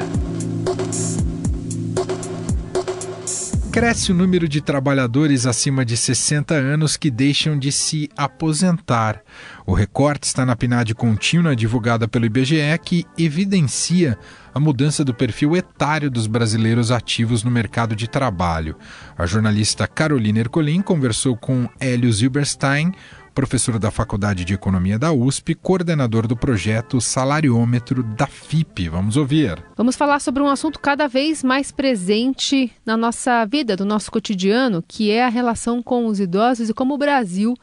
Cresce 3.79 4.11
o 4.11 4.15
número 4.15 4.49
de 4.49 4.61
trabalhadores 4.61 5.47
acima 5.47 5.85
de 5.85 5.97
60 5.97 6.53
anos 6.53 6.97
que 6.97 7.13
deixam 7.13 7.57
de 7.57 7.71
se 7.71 8.11
aposentar. 8.17 9.23
O 9.65 9.73
recorte 9.73 10.25
está 10.25 10.45
na 10.45 10.57
PNAD 10.57 10.97
contínua 10.97 11.55
divulgada 11.55 12.09
pelo 12.09 12.27
IBGE 12.27 12.77
que 12.83 13.07
evidencia 13.17 14.19
a 14.53 14.59
mudança 14.59 15.05
do 15.05 15.15
perfil 15.15 15.57
etário 15.57 16.11
dos 16.11 16.27
brasileiros 16.27 16.91
ativos 16.91 17.45
no 17.45 17.53
mercado 17.53 17.95
de 17.95 18.09
trabalho. 18.09 18.77
A 19.17 19.25
jornalista 19.27 19.87
Carolina 19.87 20.41
Ercolim 20.41 20.83
conversou 20.83 21.37
com 21.37 21.69
Hélio 21.79 22.13
Zilberstein, 22.13 22.93
professor 23.39 23.79
da 23.79 23.93
Faculdade 23.93 24.45
de 24.45 24.53
Economia 24.53 24.99
da 24.99 25.13
USP, 25.13 25.55
coordenador 25.55 26.27
do 26.27 26.37
projeto 26.37 27.01
Salariômetro 27.01 28.03
da 28.03 28.27
FIP. 28.27 28.89
Vamos 28.89 29.17
ouvir. 29.17 29.65
Vamos 29.77 29.95
falar 29.95 30.19
sobre 30.19 30.43
um 30.43 30.49
assunto 30.49 30.81
cada 30.81 31.07
vez 31.07 31.45
mais 31.45 31.71
presente 31.71 32.73
na 32.85 32.97
nossa 32.97 33.45
vida, 33.45 33.77
do 33.77 33.85
nosso 33.85 34.11
cotidiano, 34.11 34.83
que 34.83 35.13
é 35.13 35.23
a 35.23 35.29
relação 35.29 35.81
com 35.81 36.07
os 36.07 36.19
idosos 36.19 36.69
e 36.69 36.75
como 36.75 36.95
o 36.95 36.99
Brasil 36.99 37.55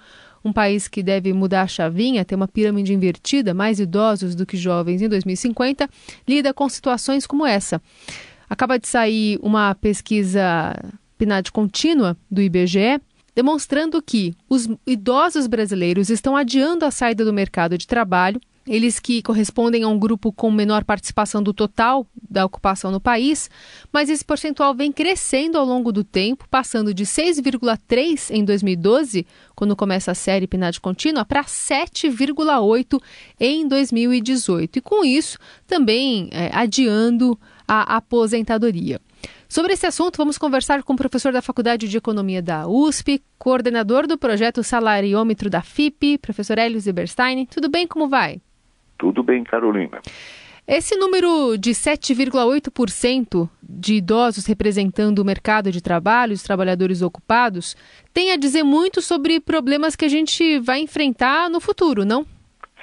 um 0.46 0.54
país 0.54 0.88
que 0.88 1.04
deve 1.04 1.34
mudar 1.34 1.64
a 1.64 1.68
chavinha, 1.68 2.24
ter 2.24 2.36
uma 2.36 2.48
pirâmide 2.48 2.94
invertida, 2.94 3.54
mais 3.54 3.78
idosos 3.78 4.34
do 4.34 4.46
que 4.46 4.56
jovens 4.56 5.02
em 5.02 5.10
2050, 5.10 5.90
lida 6.26 6.54
com 6.54 6.70
situações 6.70 7.28
como 7.28 7.46
essa. 7.46 7.82
Acaba 8.50 8.80
de 8.80 8.88
sair 8.88 9.38
uma 9.44 9.76
pesquisa 9.76 10.74
PNAD 11.18 11.52
contínua 11.52 12.16
do 12.32 12.42
IBGE, 12.42 13.02
demonstrando 13.36 14.02
que 14.02 14.34
os 14.50 14.68
idosos 14.88 15.46
brasileiros 15.46 16.10
estão 16.10 16.36
adiando 16.36 16.86
a 16.86 16.92
saída 16.92 17.26
do 17.26 17.34
mercado 17.34 17.78
de 17.78 17.86
trabalho 17.86 18.40
eles 18.68 19.00
que 19.00 19.22
correspondem 19.22 19.84
a 19.84 19.88
um 19.88 20.00
grupo 20.00 20.32
com 20.32 20.50
menor 20.50 20.84
participação 20.84 21.42
do 21.44 21.54
total 21.54 22.06
da 22.28 22.44
ocupação 22.44 22.92
no 22.92 23.00
país, 23.00 23.50
mas 23.94 24.10
esse 24.10 24.26
percentual 24.26 24.74
vem 24.74 24.92
crescendo 24.92 25.58
ao 25.58 25.66
longo 25.66 25.92
do 25.92 26.04
tempo, 26.04 26.48
passando 26.50 26.94
de 26.94 27.06
6,3 27.06 28.32
em 28.32 28.44
2012, 28.44 29.26
quando 29.56 29.76
começa 29.76 30.12
a 30.12 30.16
série 30.16 30.48
PNAD 30.48 30.82
contínua, 30.82 31.24
para 31.24 31.44
7,8 31.44 33.00
em 33.40 33.68
2018. 33.68 34.80
E 34.80 34.82
com 34.82 35.06
isso, 35.06 35.38
também 35.68 36.30
é, 36.32 36.50
adiando 36.52 37.40
a 37.68 37.98
aposentadoria. 37.98 39.00
Sobre 39.48 39.74
esse 39.74 39.86
assunto, 39.86 40.18
vamos 40.18 40.38
conversar 40.38 40.84
com 40.84 40.94
o 40.94 40.98
professor 40.98 41.32
da 41.32 41.42
Faculdade 41.42 41.88
de 41.88 41.98
Economia 41.98 42.42
da 42.42 42.68
USP, 42.68 43.22
coordenador 43.38 44.08
do 44.08 44.18
projeto 44.18 44.64
Salariômetro 44.64 45.50
da 45.50 45.62
FIP, 45.62 46.18
professor 46.18 46.58
Hélio 46.58 46.80
Zieberstein. 46.80 47.46
Tudo 47.46 47.70
bem? 47.70 47.88
Como 47.88 48.10
vai? 48.10 48.42
Tudo 48.98 49.22
bem, 49.22 49.44
Carolina. 49.44 50.02
Esse 50.68 50.96
número 50.98 51.58
de 51.58 51.72
7,8% 51.72 53.48
de 53.62 53.96
idosos 53.96 54.48
representando 54.48 55.20
o 55.20 55.26
mercado 55.26 55.72
de 55.72 55.80
trabalho, 55.82 56.34
os 56.34 56.42
trabalhadores 56.42 57.04
ocupados, 57.04 57.76
tem 58.12 58.32
a 58.32 58.36
dizer 58.36 58.64
muito 58.64 59.00
sobre 59.00 59.40
problemas 59.40 59.96
que 59.96 60.06
a 60.06 60.10
gente 60.10 60.58
vai 60.60 60.80
enfrentar 60.80 61.52
no 61.52 61.60
futuro, 61.60 62.04
não? 62.04 62.26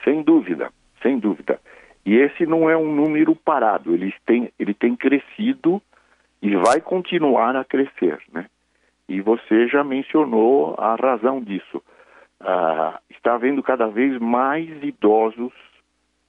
Sem 0.05 0.23
dúvida, 0.23 0.71
sem 1.03 1.19
dúvida. 1.19 1.61
E 2.07 2.15
esse 2.15 2.47
não 2.47 2.71
é 2.71 2.77
um 2.77 2.95
número 2.95 3.35
parado, 3.35 3.93
ele 3.93 4.15
tem, 4.25 4.53
ele 4.61 4.75
tem 4.75 4.95
crescido 4.95 5.83
e 6.43 6.57
vai 6.57 6.81
continuar 6.81 7.55
a 7.55 7.65
crescer, 7.65 8.21
né? 8.33 8.47
E 9.09 9.21
você 9.21 9.69
já 9.69 9.85
mencionou 9.85 10.75
a 10.77 10.97
razão 10.97 11.41
disso. 11.41 11.81
Ah, 12.41 13.01
está 13.09 13.35
havendo 13.35 13.63
cada 13.63 13.87
vez 13.87 14.19
mais 14.19 14.69
idosos 14.83 15.53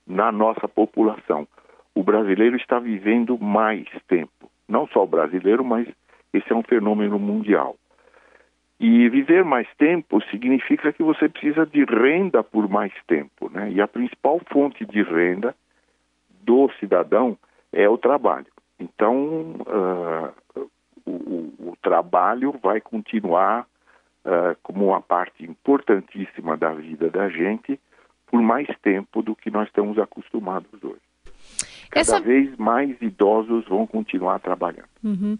na 0.05 0.31
nossa 0.31 0.67
população. 0.67 1.47
O 1.95 2.03
brasileiro 2.03 2.55
está 2.55 2.77
vivendo 2.77 3.37
mais 3.39 3.87
tempo. 4.07 4.51
Não 4.67 4.87
só 4.87 5.03
o 5.03 5.07
brasileiro, 5.07 5.63
mas 5.63 5.87
esse 6.31 6.51
é 6.51 6.55
um 6.55 6.63
fenômeno 6.63 7.17
mundial. 7.17 7.75
E 8.79 9.07
viver 9.09 9.43
mais 9.43 9.67
tempo 9.77 10.21
significa 10.29 10.91
que 10.91 11.01
você 11.01 11.29
precisa 11.29 11.65
de 11.65 11.83
renda 11.85 12.43
por 12.43 12.67
mais 12.69 12.91
tempo, 13.07 13.49
né? 13.49 13.71
E 13.71 13.81
a 13.81 13.87
principal 13.87 14.39
fonte 14.51 14.85
de 14.85 15.01
renda 15.01 15.55
do 16.41 16.69
cidadão 16.79 17.37
é 17.71 17.87
o 17.87 17.97
trabalho. 17.97 18.52
Então, 18.79 19.55
uh, 19.61 20.69
o, 21.05 21.69
o, 21.69 21.77
trabalho 21.81 22.53
vai 22.61 22.81
continuar 22.81 23.67
uh, 24.25 24.57
como 24.61 24.87
uma 24.87 25.01
parte 25.01 25.43
importantíssima 25.43 26.57
da 26.57 26.73
vida 26.73 27.09
da 27.09 27.29
gente, 27.29 27.79
por 28.27 28.41
mais 28.41 28.67
tempo 28.81 29.21
do 29.21 29.35
que 29.35 29.51
nós 29.51 29.67
estamos 29.67 29.97
acostumados 29.97 30.83
hoje. 30.83 31.01
Cada 31.89 32.01
Essa... 32.01 32.19
vez 32.19 32.55
mais 32.57 32.99
idosos 33.01 33.65
vão 33.67 33.85
continuar 33.85 34.39
trabalhando. 34.39 34.89
Uhum. 35.03 35.37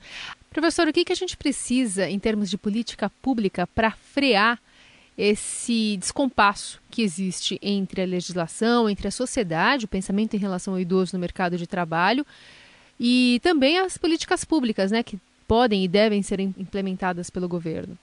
Professor, 0.52 0.88
o 0.88 0.94
que, 0.94 1.04
que 1.04 1.12
a 1.14 1.16
gente 1.16 1.36
precisa 1.36 2.08
em 2.08 2.20
termos 2.20 2.50
de 2.50 2.58
política 2.58 3.10
pública 3.22 3.66
para 3.66 3.90
frear 3.90 4.60
esse 5.18 5.98
descompasso 5.98 6.80
que 6.90 7.02
existe 7.02 7.60
entre 7.62 8.02
a 8.02 8.06
legislação, 8.06 8.90
entre 8.90 9.08
a 9.08 9.12
sociedade, 9.12 9.86
o 9.86 9.88
pensamento 9.88 10.36
em 10.36 10.40
relação 10.40 10.74
ao 10.74 10.80
idoso 10.80 11.16
no 11.16 11.20
mercado 11.20 11.58
de 11.58 11.68
trabalho 11.68 12.26
e 13.00 13.40
também 13.44 13.80
as 13.80 13.98
políticas 13.98 14.46
públicas, 14.46 14.92
né, 14.92 15.04
que 15.04 15.20
podem 15.48 15.84
e 15.84 15.88
devem 15.88 16.22
ser 16.22 16.40
implementadas 16.40 17.30
pelo 17.30 17.48
governo? 17.48 17.98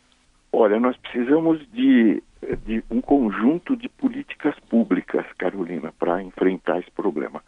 Olha, 0.52 0.80
nós 0.80 0.96
precisamos 0.96 1.60
de, 1.72 2.22
de 2.66 2.82
um 2.90 3.00
conjunto 3.00 3.76
de 3.76 3.88
políticas 3.88 4.54
públicas, 4.68 5.24
Carolina, 5.38 5.92
para 5.98 6.22
enfrentar 6.22 6.80
esse 6.80 6.90
problema. 6.90 7.42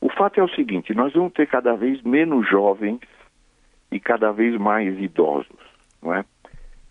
O 0.00 0.10
fato 0.10 0.40
é 0.40 0.42
o 0.42 0.54
seguinte: 0.54 0.92
nós 0.94 1.12
vamos 1.12 1.32
ter 1.32 1.46
cada 1.46 1.74
vez 1.76 2.02
menos 2.02 2.48
jovens 2.48 3.00
e 3.90 4.00
cada 4.00 4.32
vez 4.32 4.58
mais 4.58 4.98
idosos, 4.98 5.60
não 6.02 6.14
é? 6.14 6.24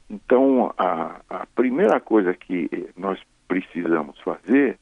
Então, 0.09 0.73
a, 0.77 1.21
a 1.29 1.45
primeira 1.55 1.99
coisa 1.99 2.33
que 2.33 2.69
nós 2.97 3.19
precisamos 3.47 4.19
fazer 4.19 4.77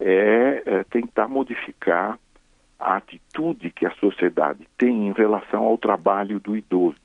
é, 0.00 0.62
é 0.66 0.84
tentar 0.84 1.28
modificar 1.28 2.18
a 2.78 2.96
atitude 2.96 3.70
que 3.70 3.84
a 3.84 3.90
sociedade 3.92 4.66
tem 4.76 5.08
em 5.08 5.12
relação 5.12 5.64
ao 5.64 5.76
trabalho 5.76 6.38
do 6.38 6.56
idoso. 6.56 6.96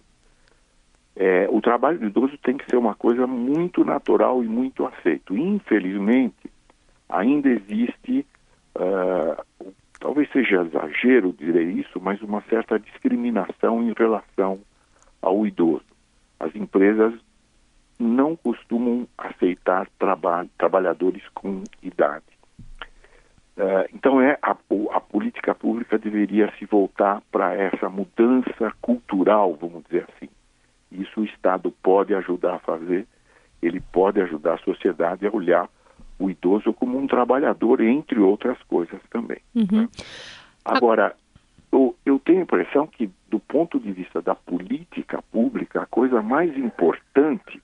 É, 1.15 1.47
o 1.49 1.61
trabalho 1.61 1.99
do 1.99 2.07
idoso 2.07 2.37
tem 2.37 2.57
que 2.57 2.65
ser 2.69 2.77
uma 2.77 2.95
coisa 2.95 3.25
muito 3.25 3.83
natural 3.83 4.43
e 4.43 4.47
muito 4.47 4.85
aceito. 4.85 5.35
Infelizmente, 5.35 6.49
ainda 7.09 7.49
existe, 7.49 8.25
uh, 8.75 9.71
talvez 9.99 10.29
seja 10.31 10.63
exagero 10.63 11.33
dizer 11.33 11.67
isso, 11.67 11.99
mas 12.01 12.21
uma 12.21 12.41
certa 12.49 12.79
discriminação 12.79 13.83
em 13.83 13.93
relação 13.93 14.59
ao 15.21 15.45
idoso. 15.45 15.85
As 16.39 16.55
empresas 16.55 17.13
não 17.99 18.35
costumam 18.35 19.07
aceitar 19.17 19.87
traba 19.99 20.45
trabalhadores 20.57 21.23
com 21.33 21.63
idade. 21.81 22.32
Uh, 23.55 23.85
então 23.93 24.19
é 24.19 24.37
a, 24.41 24.51
a, 24.91 24.99
política 24.99 25.53
pública 25.53 25.99
deveria 25.99 26.51
se 26.57 26.65
voltar 26.65 27.21
para 27.31 27.53
essa 27.53 27.87
mudança 27.87 28.73
cultural, 28.81 29.55
vamos 29.59 29.83
dizer 29.83 30.07
assim. 30.09 30.27
Isso 30.91 31.21
o 31.21 31.25
Estado 31.25 31.71
pode 31.83 32.15
ajudar 32.15 32.55
a 32.55 32.59
fazer, 32.59 33.07
ele 33.61 33.79
pode 33.79 34.19
ajudar 34.21 34.55
a 34.55 34.63
sociedade 34.63 35.27
a 35.27 35.31
olhar 35.31 35.69
o 36.17 36.31
idoso 36.31 36.73
como 36.73 36.97
um 36.97 37.05
trabalhador, 37.05 37.81
entre 37.81 38.19
outras 38.19 38.57
coisas 38.63 38.99
também. 39.11 39.39
Uhum. 39.53 39.83
Né? 39.83 39.89
Agora, 40.65 41.15
eu, 41.71 41.95
eu 42.05 42.19
tenho 42.19 42.39
a 42.39 42.43
impressão 42.43 42.87
que, 42.87 43.09
do 43.29 43.39
ponto 43.39 43.79
de 43.79 43.91
vista 43.91 44.21
da 44.21 44.33
política 44.33 45.21
pública, 45.31 45.81
a 45.81 45.85
coisa 45.85 46.21
mais 46.21 46.55
importante 46.57 47.61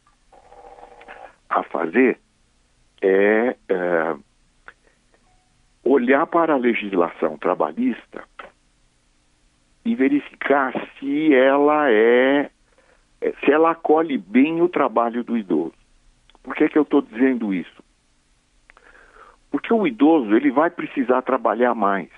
a 1.50 1.64
fazer 1.64 2.20
é, 3.02 3.56
é 3.68 4.16
olhar 5.92 6.28
para 6.28 6.54
a 6.54 6.58
legislação 6.58 7.38
trabalhista 7.38 8.24
e 9.84 9.96
verificar 9.96 10.74
se 11.00 11.34
ela 11.34 11.90
é 11.90 12.52
é, 13.22 13.34
se 13.44 13.52
ela 13.52 13.72
acolhe 13.72 14.18
bem 14.18 14.62
o 14.62 14.70
trabalho 14.70 15.24
do 15.24 15.38
idoso. 15.38 15.74
Por 16.42 16.56
que, 16.56 16.70
que 16.70 16.78
eu 16.78 16.84
estou 16.84 17.02
dizendo 17.02 17.54
isso? 17.54 17.84
Porque 19.52 19.74
o 19.74 19.86
idoso 19.86 20.34
ele 20.36 20.52
vai 20.52 20.70
precisar 20.70 21.22
trabalhar 21.24 21.74
mais, 21.74 22.10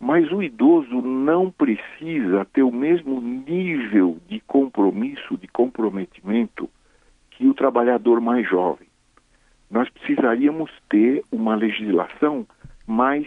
mas 0.00 0.30
o 0.32 0.42
idoso 0.42 1.00
não 1.00 1.50
precisa 1.50 2.44
ter 2.46 2.62
o 2.62 2.72
mesmo 2.72 3.20
nível 3.20 4.18
de 4.26 4.40
compromisso, 4.40 5.36
de 5.36 5.46
comprometimento 5.46 6.68
que 7.30 7.46
o 7.46 7.54
trabalhador 7.54 8.20
mais 8.20 8.48
jovem. 8.48 8.88
Nós 9.70 9.88
precisaríamos 9.90 10.70
ter 10.88 11.22
uma 11.30 11.54
legislação 11.54 12.46
mais 12.86 13.26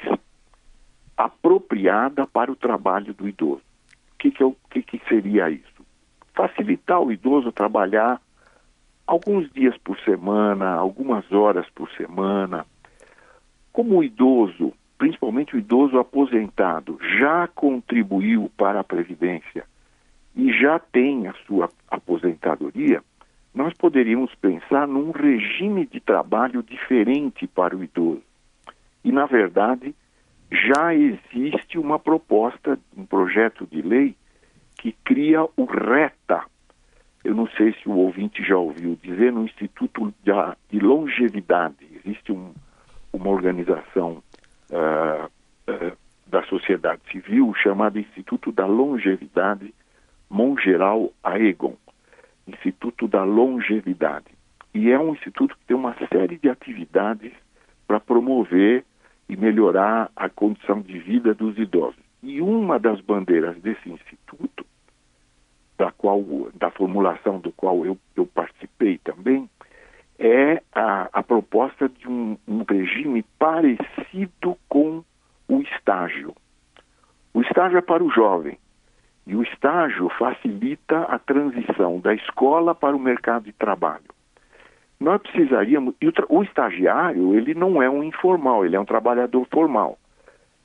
apropriada 1.18 2.26
para 2.26 2.52
o 2.52 2.56
trabalho 2.56 3.14
do 3.14 3.28
idoso. 3.28 3.62
O 4.14 4.18
que, 4.18 4.32
que, 4.32 4.56
que, 4.70 4.82
que 4.82 5.10
seria 5.10 5.50
isso? 5.50 5.80
facilitar 6.40 7.02
o 7.02 7.12
idoso 7.12 7.52
trabalhar 7.52 8.22
alguns 9.06 9.52
dias 9.52 9.78
por 9.80 10.00
semana, 10.00 10.72
algumas 10.72 11.30
horas 11.34 11.70
por 11.76 11.92
semana. 11.92 12.66
Como 13.74 13.98
o 13.98 14.04
idoso, 14.04 14.72
principalmente 14.98 15.56
o 15.56 15.60
idoso 15.60 16.00
aposentado, 16.00 16.98
já 17.20 17.46
contribuiu 17.48 18.50
para 18.56 18.80
a 18.80 18.84
Previdência 18.86 19.66
e 20.34 20.54
já 20.54 20.80
tem 20.80 21.28
a 21.28 21.34
sua 21.46 21.70
aposentadoria, 21.92 23.04
nós 23.54 23.74
poderíamos 23.74 24.34
pensar 24.36 24.88
num 24.88 25.12
regime 25.12 25.86
de 25.86 26.00
trabalho 26.00 26.64
diferente 26.64 27.48
para 27.48 27.76
o 27.76 27.84
idoso. 27.84 28.29
E, 29.04 29.12
na 29.12 29.26
verdade, 29.26 29.96
já 30.52 30.94
existe 30.94 31.78
uma 31.78 32.00
proposta, 32.00 32.78
um 32.98 33.06
projeto 33.06 33.68
de 33.68 33.82
lei 33.82 34.16
que 34.76 34.92
cria 35.04 35.44
o 35.44 35.66
RETA. 35.66 36.44
Eu 37.24 37.36
não 37.36 37.48
sei 37.50 37.74
se 37.74 37.88
o 37.88 37.94
ouvinte 37.94 38.44
já 38.44 38.58
ouviu 38.58 38.98
dizer 39.02 39.32
no 39.32 39.44
Instituto 39.44 40.14
de 40.70 40.80
Longevidade, 40.80 41.76
Existe 42.04 42.32
um, 42.32 42.54
uma 43.12 43.30
organização 43.30 44.24
uh, 44.72 45.26
uh, 45.26 45.98
da 46.26 46.44
sociedade 46.44 47.02
civil 47.12 47.54
chamada 47.56 48.00
Instituto 48.00 48.52
da 48.52 48.66
Longevidade 48.66 49.74
Mongeral 50.30 51.12
Aegon, 51.24 51.76
Instituto 52.48 53.08
da 53.08 53.24
Longevidade. 53.24 54.28
E 54.74 54.92
é 54.92 55.00
um 55.00 55.14
instituto 55.14 55.58
que 55.58 55.66
tem 55.66 55.76
uma 55.76 55.96
série 56.08 56.38
de 56.38 56.48
atividades 56.48 57.34
para 57.88 58.00
promover 58.00 58.86
e 59.30 59.38
melhorar 59.38 60.12
a 60.16 60.28
condição 60.28 60.82
de 60.82 60.98
vida 60.98 61.34
dos 61.36 61.58
idosos. 61.58 62.04
E 62.24 62.42
uma 62.42 62.80
das 62.80 63.00
bandeiras 63.00 63.56
desse 63.62 63.90
instituto, 63.90 64.66
da 65.78 65.92
qual 65.92 66.22
da 66.56 66.72
formulação 66.72 67.40
do 67.40 67.52
qual 67.52 67.86
eu, 67.86 67.98
eu 68.16 68.26
participei 68.26 68.98
também, 68.98 69.48
é 70.18 70.62
a, 70.74 71.10
a 71.14 71.24
proposta 71.24 71.88
de 71.88 72.10
um, 72.10 72.38
um 72.46 72.64
regime 72.68 73.24
parecido 73.38 74.58
com 74.68 75.04
o 75.48 75.62
estágio. 75.62 76.36
O 77.34 77.42
estágio 77.42 77.78
é 77.78 77.82
para 77.82 78.04
o 78.04 78.10
jovem 78.10 78.58
e 79.26 79.36
o 79.36 79.44
estágio 79.44 80.10
facilita 80.18 81.04
a 81.04 81.20
transição 81.20 82.00
da 82.00 82.14
escola 82.14 82.74
para 82.74 82.96
o 82.96 83.00
mercado 83.00 83.46
de 83.46 83.54
trabalho. 83.54 84.04
Nós 85.00 85.22
precisaríamos. 85.22 85.96
E 86.02 86.08
o, 86.08 86.14
o 86.30 86.44
estagiário, 86.44 87.36
ele 87.36 87.54
não 87.54 87.82
é 87.82 87.90
um 87.90 88.04
informal, 88.04 88.66
ele 88.66 88.76
é 88.76 88.80
um 88.80 88.86
trabalhador 88.86 89.48
formal. 89.52 89.98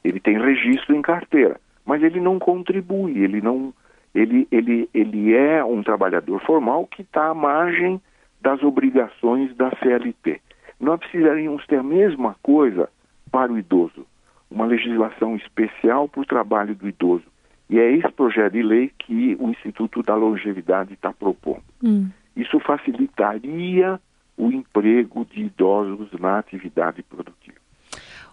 Ele 0.03 0.20
tem 0.20 0.38
registro 0.38 0.94
em 0.94 1.01
carteira, 1.01 1.59
mas 1.87 2.03
ele 2.03 2.20
não 2.20 2.38
contribui, 2.38 3.18
ele 3.18 3.40
não. 3.40 3.73
Ele, 4.14 4.47
ele, 4.51 4.88
ele 4.94 5.35
é 5.35 5.64
um 5.64 5.83
trabalhador 5.83 6.40
formal 6.42 6.87
que 6.87 7.03
está 7.03 7.31
à 7.31 7.35
margem 7.35 8.01
das 8.40 8.62
obrigações 8.62 9.55
da 9.57 9.70
CLT. 9.83 10.40
Nós 10.79 11.01
precisaríamos 11.01 11.66
ter 11.66 11.79
a 11.79 11.83
mesma 11.83 12.37
coisa 12.42 12.88
para 13.33 13.53
o 13.53 13.59
idoso, 13.59 14.07
uma 14.51 14.66
legislação 14.66 15.35
especial 15.35 16.09
para 16.09 16.20
o 16.20 16.27
trabalho 16.27 16.75
do 16.75 16.88
idoso. 16.88 17.25
E 17.68 17.79
é 17.79 17.90
esse 17.90 18.12
projeto 18.12 18.53
de 18.53 18.62
lei 18.62 18.92
que 18.99 19.37
o 19.40 19.49
Instituto 19.51 20.03
da 20.03 20.14
Longevidade 20.14 20.92
está 20.92 21.12
propondo. 21.12 21.62
Hum. 21.83 22.09
Isso 22.37 22.61
facilitaria 22.61 23.99
o 24.37 24.51
emprego 24.51 25.25
de 25.25 25.42
idosos 25.42 26.09
na 26.18 26.38
atividade 26.38 27.03
produtiva. 27.03 27.59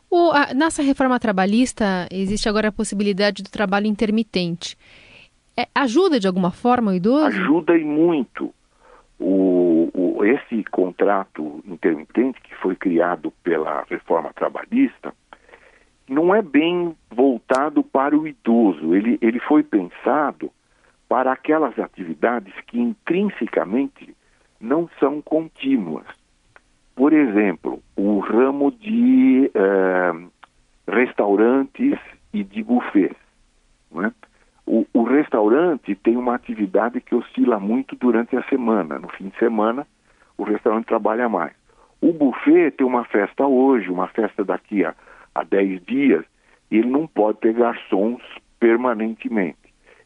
O, 0.10 0.32
a, 0.32 0.54
nessa 0.54 0.82
reforma 0.82 1.20
trabalhista, 1.20 2.08
existe 2.12 2.50
agora 2.50 2.68
a 2.68 2.72
possibilidade 2.72 3.44
do 3.44 3.50
trabalho 3.50 3.88
intermitente. 3.88 4.78
É, 5.58 5.68
ajuda 5.74 6.20
de 6.20 6.28
alguma 6.28 6.52
forma 6.52 6.92
o 6.92 6.94
idoso? 6.94 7.28
Ajuda 7.28 7.78
e 7.78 7.84
muito. 7.84 8.54
O, 9.20 9.90
o, 9.94 10.26
esse 10.26 10.64
contrato 10.66 11.64
intermitente 11.66 12.42
que 12.42 12.56
foi 12.56 12.76
criado 12.76 13.32
pela 13.44 13.86
reforma 13.90 14.34
trabalhista 14.34 15.14
não 16.10 16.36
é 16.36 16.42
bem 16.42 16.96
voltado 17.10 17.84
para 17.84 18.18
o 18.18 18.28
idoso. 18.28 18.94
Ele, 18.94 19.18
ele 19.22 19.40
foi 19.40 19.64
pensado 19.64 20.52
para 21.08 21.32
aquelas 21.32 21.78
atividades 21.80 22.54
que 22.68 22.80
intrinsecamente 22.80 24.14
não 24.62 24.90
são 25.00 25.22
contínuas. 25.22 26.06
Por 26.96 27.14
exemplo, 27.14 27.82
o 27.96 28.20
ramo 28.20 28.72
de 28.72 29.50
eh, 29.54 30.14
restaurantes 30.88 31.98
e 32.34 32.44
de 32.44 32.64
buffets. 32.64 33.18
Né? 33.92 34.14
O, 34.66 34.86
o, 34.94 35.04
restaurante 35.04 35.96
tem 35.96 36.16
uma 36.16 36.36
atividade 36.36 37.02
que 37.02 37.16
oscila 37.16 37.60
muito 37.60 37.96
durante 37.96 38.36
a 38.38 38.44
semana. 38.44 39.00
No 39.00 39.10
fim 39.10 39.30
de 39.30 39.38
semana, 39.38 39.88
o 40.38 40.44
restaurante 40.44 40.86
trabalha 40.86 41.28
mais. 41.28 41.54
O 42.00 42.14
buffet 42.14 42.72
tem 42.72 42.86
uma 42.86 43.04
festa 43.06 43.46
hoje, 43.46 43.90
uma 43.90 44.08
festa 44.08 44.44
daqui 44.44 44.86
a, 44.86 44.94
a 45.34 45.44
10 45.44 45.84
dias, 45.86 46.26
e 46.70 46.78
ele 46.78 46.90
não 46.90 47.08
pode 47.08 47.40
ter 47.40 47.54
garçons 47.54 48.22
permanentemente. 48.60 49.58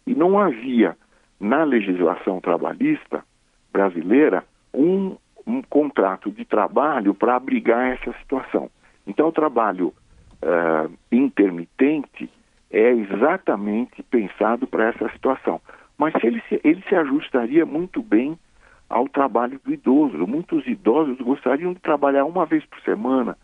E 0.08 0.16
não 0.16 0.40
havia 0.40 0.96
na 1.40 1.64
legislação 1.64 2.40
trabalhista 2.40 3.24
brasileira 3.76 4.46
um, 4.74 5.18
um 5.46 5.62
contrato 5.62 6.32
de 6.32 6.46
trabalho 6.46 7.14
para 7.14 7.36
abrigar 7.36 7.92
essa 7.92 8.14
situação. 8.20 8.70
Então, 9.06 9.28
o 9.28 9.34
trabalho 9.34 9.94
uh, 10.42 10.90
intermitente 11.12 12.30
é 12.72 12.92
exatamente 12.92 14.02
pensado 14.04 14.66
para 14.66 14.86
essa 14.86 15.10
situação. 15.10 15.60
Mas 15.98 16.14
ele 16.24 16.42
se, 16.48 16.60
ele 16.64 16.82
se 16.88 16.96
ajustaria 16.96 17.66
muito 17.66 18.02
bem 18.02 18.40
ao 18.90 19.10
trabalho 19.10 19.60
do 19.64 19.74
idoso. 19.74 20.26
Muitos 20.26 20.66
idosos 20.66 21.18
gostariam 21.18 21.74
de 21.74 21.80
trabalhar 21.80 22.24
uma 22.24 22.46
vez 22.46 22.66
por 22.66 22.80
semana, 22.80 23.38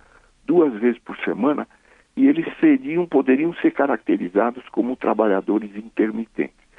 duas 0.46 0.74
vezes 0.80 1.00
por 1.00 1.18
semana, 1.20 1.68
e 2.16 2.28
eles 2.28 2.46
seriam, 2.60 3.06
poderiam 3.06 3.54
ser 3.56 3.72
caracterizados 3.72 4.64
como 4.70 4.96
trabalhadores 4.96 5.76
intermitentes. 5.76 6.71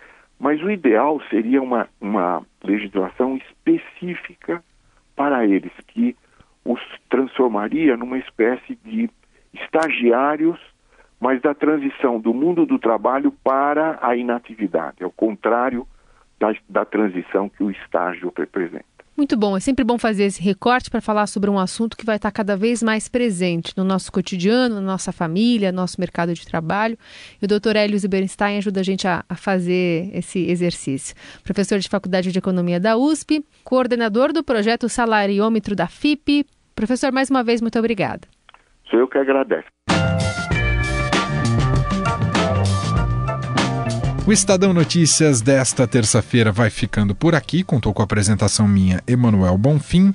Mas 0.42 0.60
o 0.60 0.68
ideal 0.68 1.22
seria 1.30 1.62
uma, 1.62 1.88
uma 2.00 2.44
legislação 2.64 3.36
específica 3.36 4.60
para 5.14 5.46
eles, 5.46 5.70
que 5.86 6.16
os 6.64 6.80
transformaria 7.08 7.96
numa 7.96 8.18
espécie 8.18 8.76
de 8.84 9.08
estagiários, 9.54 10.58
mas 11.20 11.40
da 11.40 11.54
transição 11.54 12.18
do 12.18 12.34
mundo 12.34 12.66
do 12.66 12.76
trabalho 12.76 13.30
para 13.44 14.00
a 14.02 14.16
inatividade, 14.16 15.04
ao 15.04 15.12
contrário 15.12 15.86
da, 16.40 16.52
da 16.68 16.84
transição 16.84 17.48
que 17.48 17.62
o 17.62 17.70
estágio 17.70 18.32
representa. 18.36 18.91
Muito 19.16 19.36
bom, 19.36 19.56
é 19.56 19.60
sempre 19.60 19.84
bom 19.84 19.98
fazer 19.98 20.24
esse 20.24 20.42
recorte 20.42 20.90
para 20.90 21.00
falar 21.00 21.26
sobre 21.26 21.50
um 21.50 21.58
assunto 21.58 21.96
que 21.96 22.04
vai 22.04 22.16
estar 22.16 22.30
cada 22.30 22.56
vez 22.56 22.82
mais 22.82 23.08
presente 23.08 23.74
no 23.76 23.84
nosso 23.84 24.10
cotidiano, 24.10 24.76
na 24.76 24.80
nossa 24.80 25.12
família, 25.12 25.70
no 25.70 25.76
nosso 25.76 26.00
mercado 26.00 26.32
de 26.32 26.46
trabalho. 26.46 26.96
E 27.40 27.44
o 27.44 27.48
doutor 27.48 27.76
Hélio 27.76 27.98
Bernstein 28.08 28.56
ajuda 28.56 28.80
a 28.80 28.82
gente 28.82 29.06
a, 29.06 29.22
a 29.28 29.36
fazer 29.36 30.10
esse 30.14 30.50
exercício. 30.50 31.14
Professor 31.44 31.78
de 31.78 31.88
Faculdade 31.88 32.32
de 32.32 32.38
Economia 32.38 32.80
da 32.80 32.96
USP, 32.96 33.44
coordenador 33.62 34.32
do 34.32 34.42
projeto 34.42 34.88
Salariômetro 34.88 35.76
da 35.76 35.86
FIP. 35.86 36.46
Professor, 36.74 37.12
mais 37.12 37.28
uma 37.28 37.44
vez, 37.44 37.60
muito 37.60 37.78
obrigada. 37.78 38.26
Sou 38.90 38.98
eu 38.98 39.08
que 39.08 39.18
agradeço. 39.18 39.68
O 44.24 44.32
Estadão 44.32 44.72
Notícias 44.72 45.40
desta 45.40 45.84
terça-feira 45.84 46.52
vai 46.52 46.70
ficando 46.70 47.12
por 47.12 47.34
aqui. 47.34 47.64
Contou 47.64 47.92
com 47.92 48.02
a 48.02 48.04
apresentação 48.04 48.68
minha, 48.68 49.02
Emanuel 49.04 49.58
Bonfim, 49.58 50.12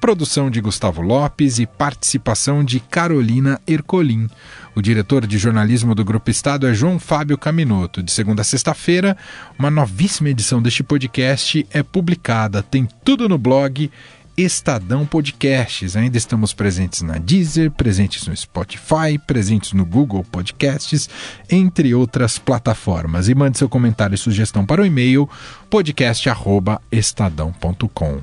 produção 0.00 0.50
de 0.50 0.62
Gustavo 0.62 1.02
Lopes 1.02 1.58
e 1.58 1.66
participação 1.66 2.64
de 2.64 2.80
Carolina 2.80 3.60
Ercolim. 3.66 4.30
O 4.74 4.80
diretor 4.80 5.26
de 5.26 5.36
jornalismo 5.36 5.94
do 5.94 6.02
Grupo 6.02 6.30
Estado 6.30 6.66
é 6.66 6.72
João 6.72 6.98
Fábio 6.98 7.36
Caminoto. 7.36 8.02
De 8.02 8.10
segunda 8.10 8.40
a 8.40 8.44
sexta-feira, 8.44 9.14
uma 9.58 9.70
novíssima 9.70 10.30
edição 10.30 10.62
deste 10.62 10.82
podcast 10.82 11.66
é 11.70 11.82
publicada. 11.82 12.62
Tem 12.62 12.88
tudo 13.04 13.28
no 13.28 13.36
blog 13.36 13.90
Estadão 14.36 15.06
Podcasts. 15.06 15.96
Ainda 15.96 16.16
estamos 16.16 16.52
presentes 16.52 17.02
na 17.02 17.18
Deezer, 17.18 17.70
presentes 17.70 18.26
no 18.26 18.36
Spotify, 18.36 19.16
presentes 19.26 19.72
no 19.72 19.84
Google 19.84 20.24
Podcasts, 20.24 21.08
entre 21.50 21.94
outras 21.94 22.38
plataformas. 22.38 23.28
E 23.28 23.34
mande 23.34 23.58
seu 23.58 23.68
comentário 23.68 24.14
e 24.14 24.18
sugestão 24.18 24.64
para 24.64 24.82
o 24.82 24.86
e-mail 24.86 25.28
podcast@estadão.com. 25.68 28.14
Um 28.14 28.22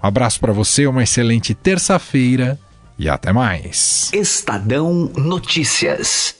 abraço 0.00 0.38
para 0.40 0.52
você, 0.52 0.86
uma 0.86 1.02
excelente 1.02 1.54
terça-feira 1.54 2.58
e 2.98 3.08
até 3.08 3.32
mais. 3.32 4.10
Estadão 4.12 5.10
Notícias. 5.16 6.37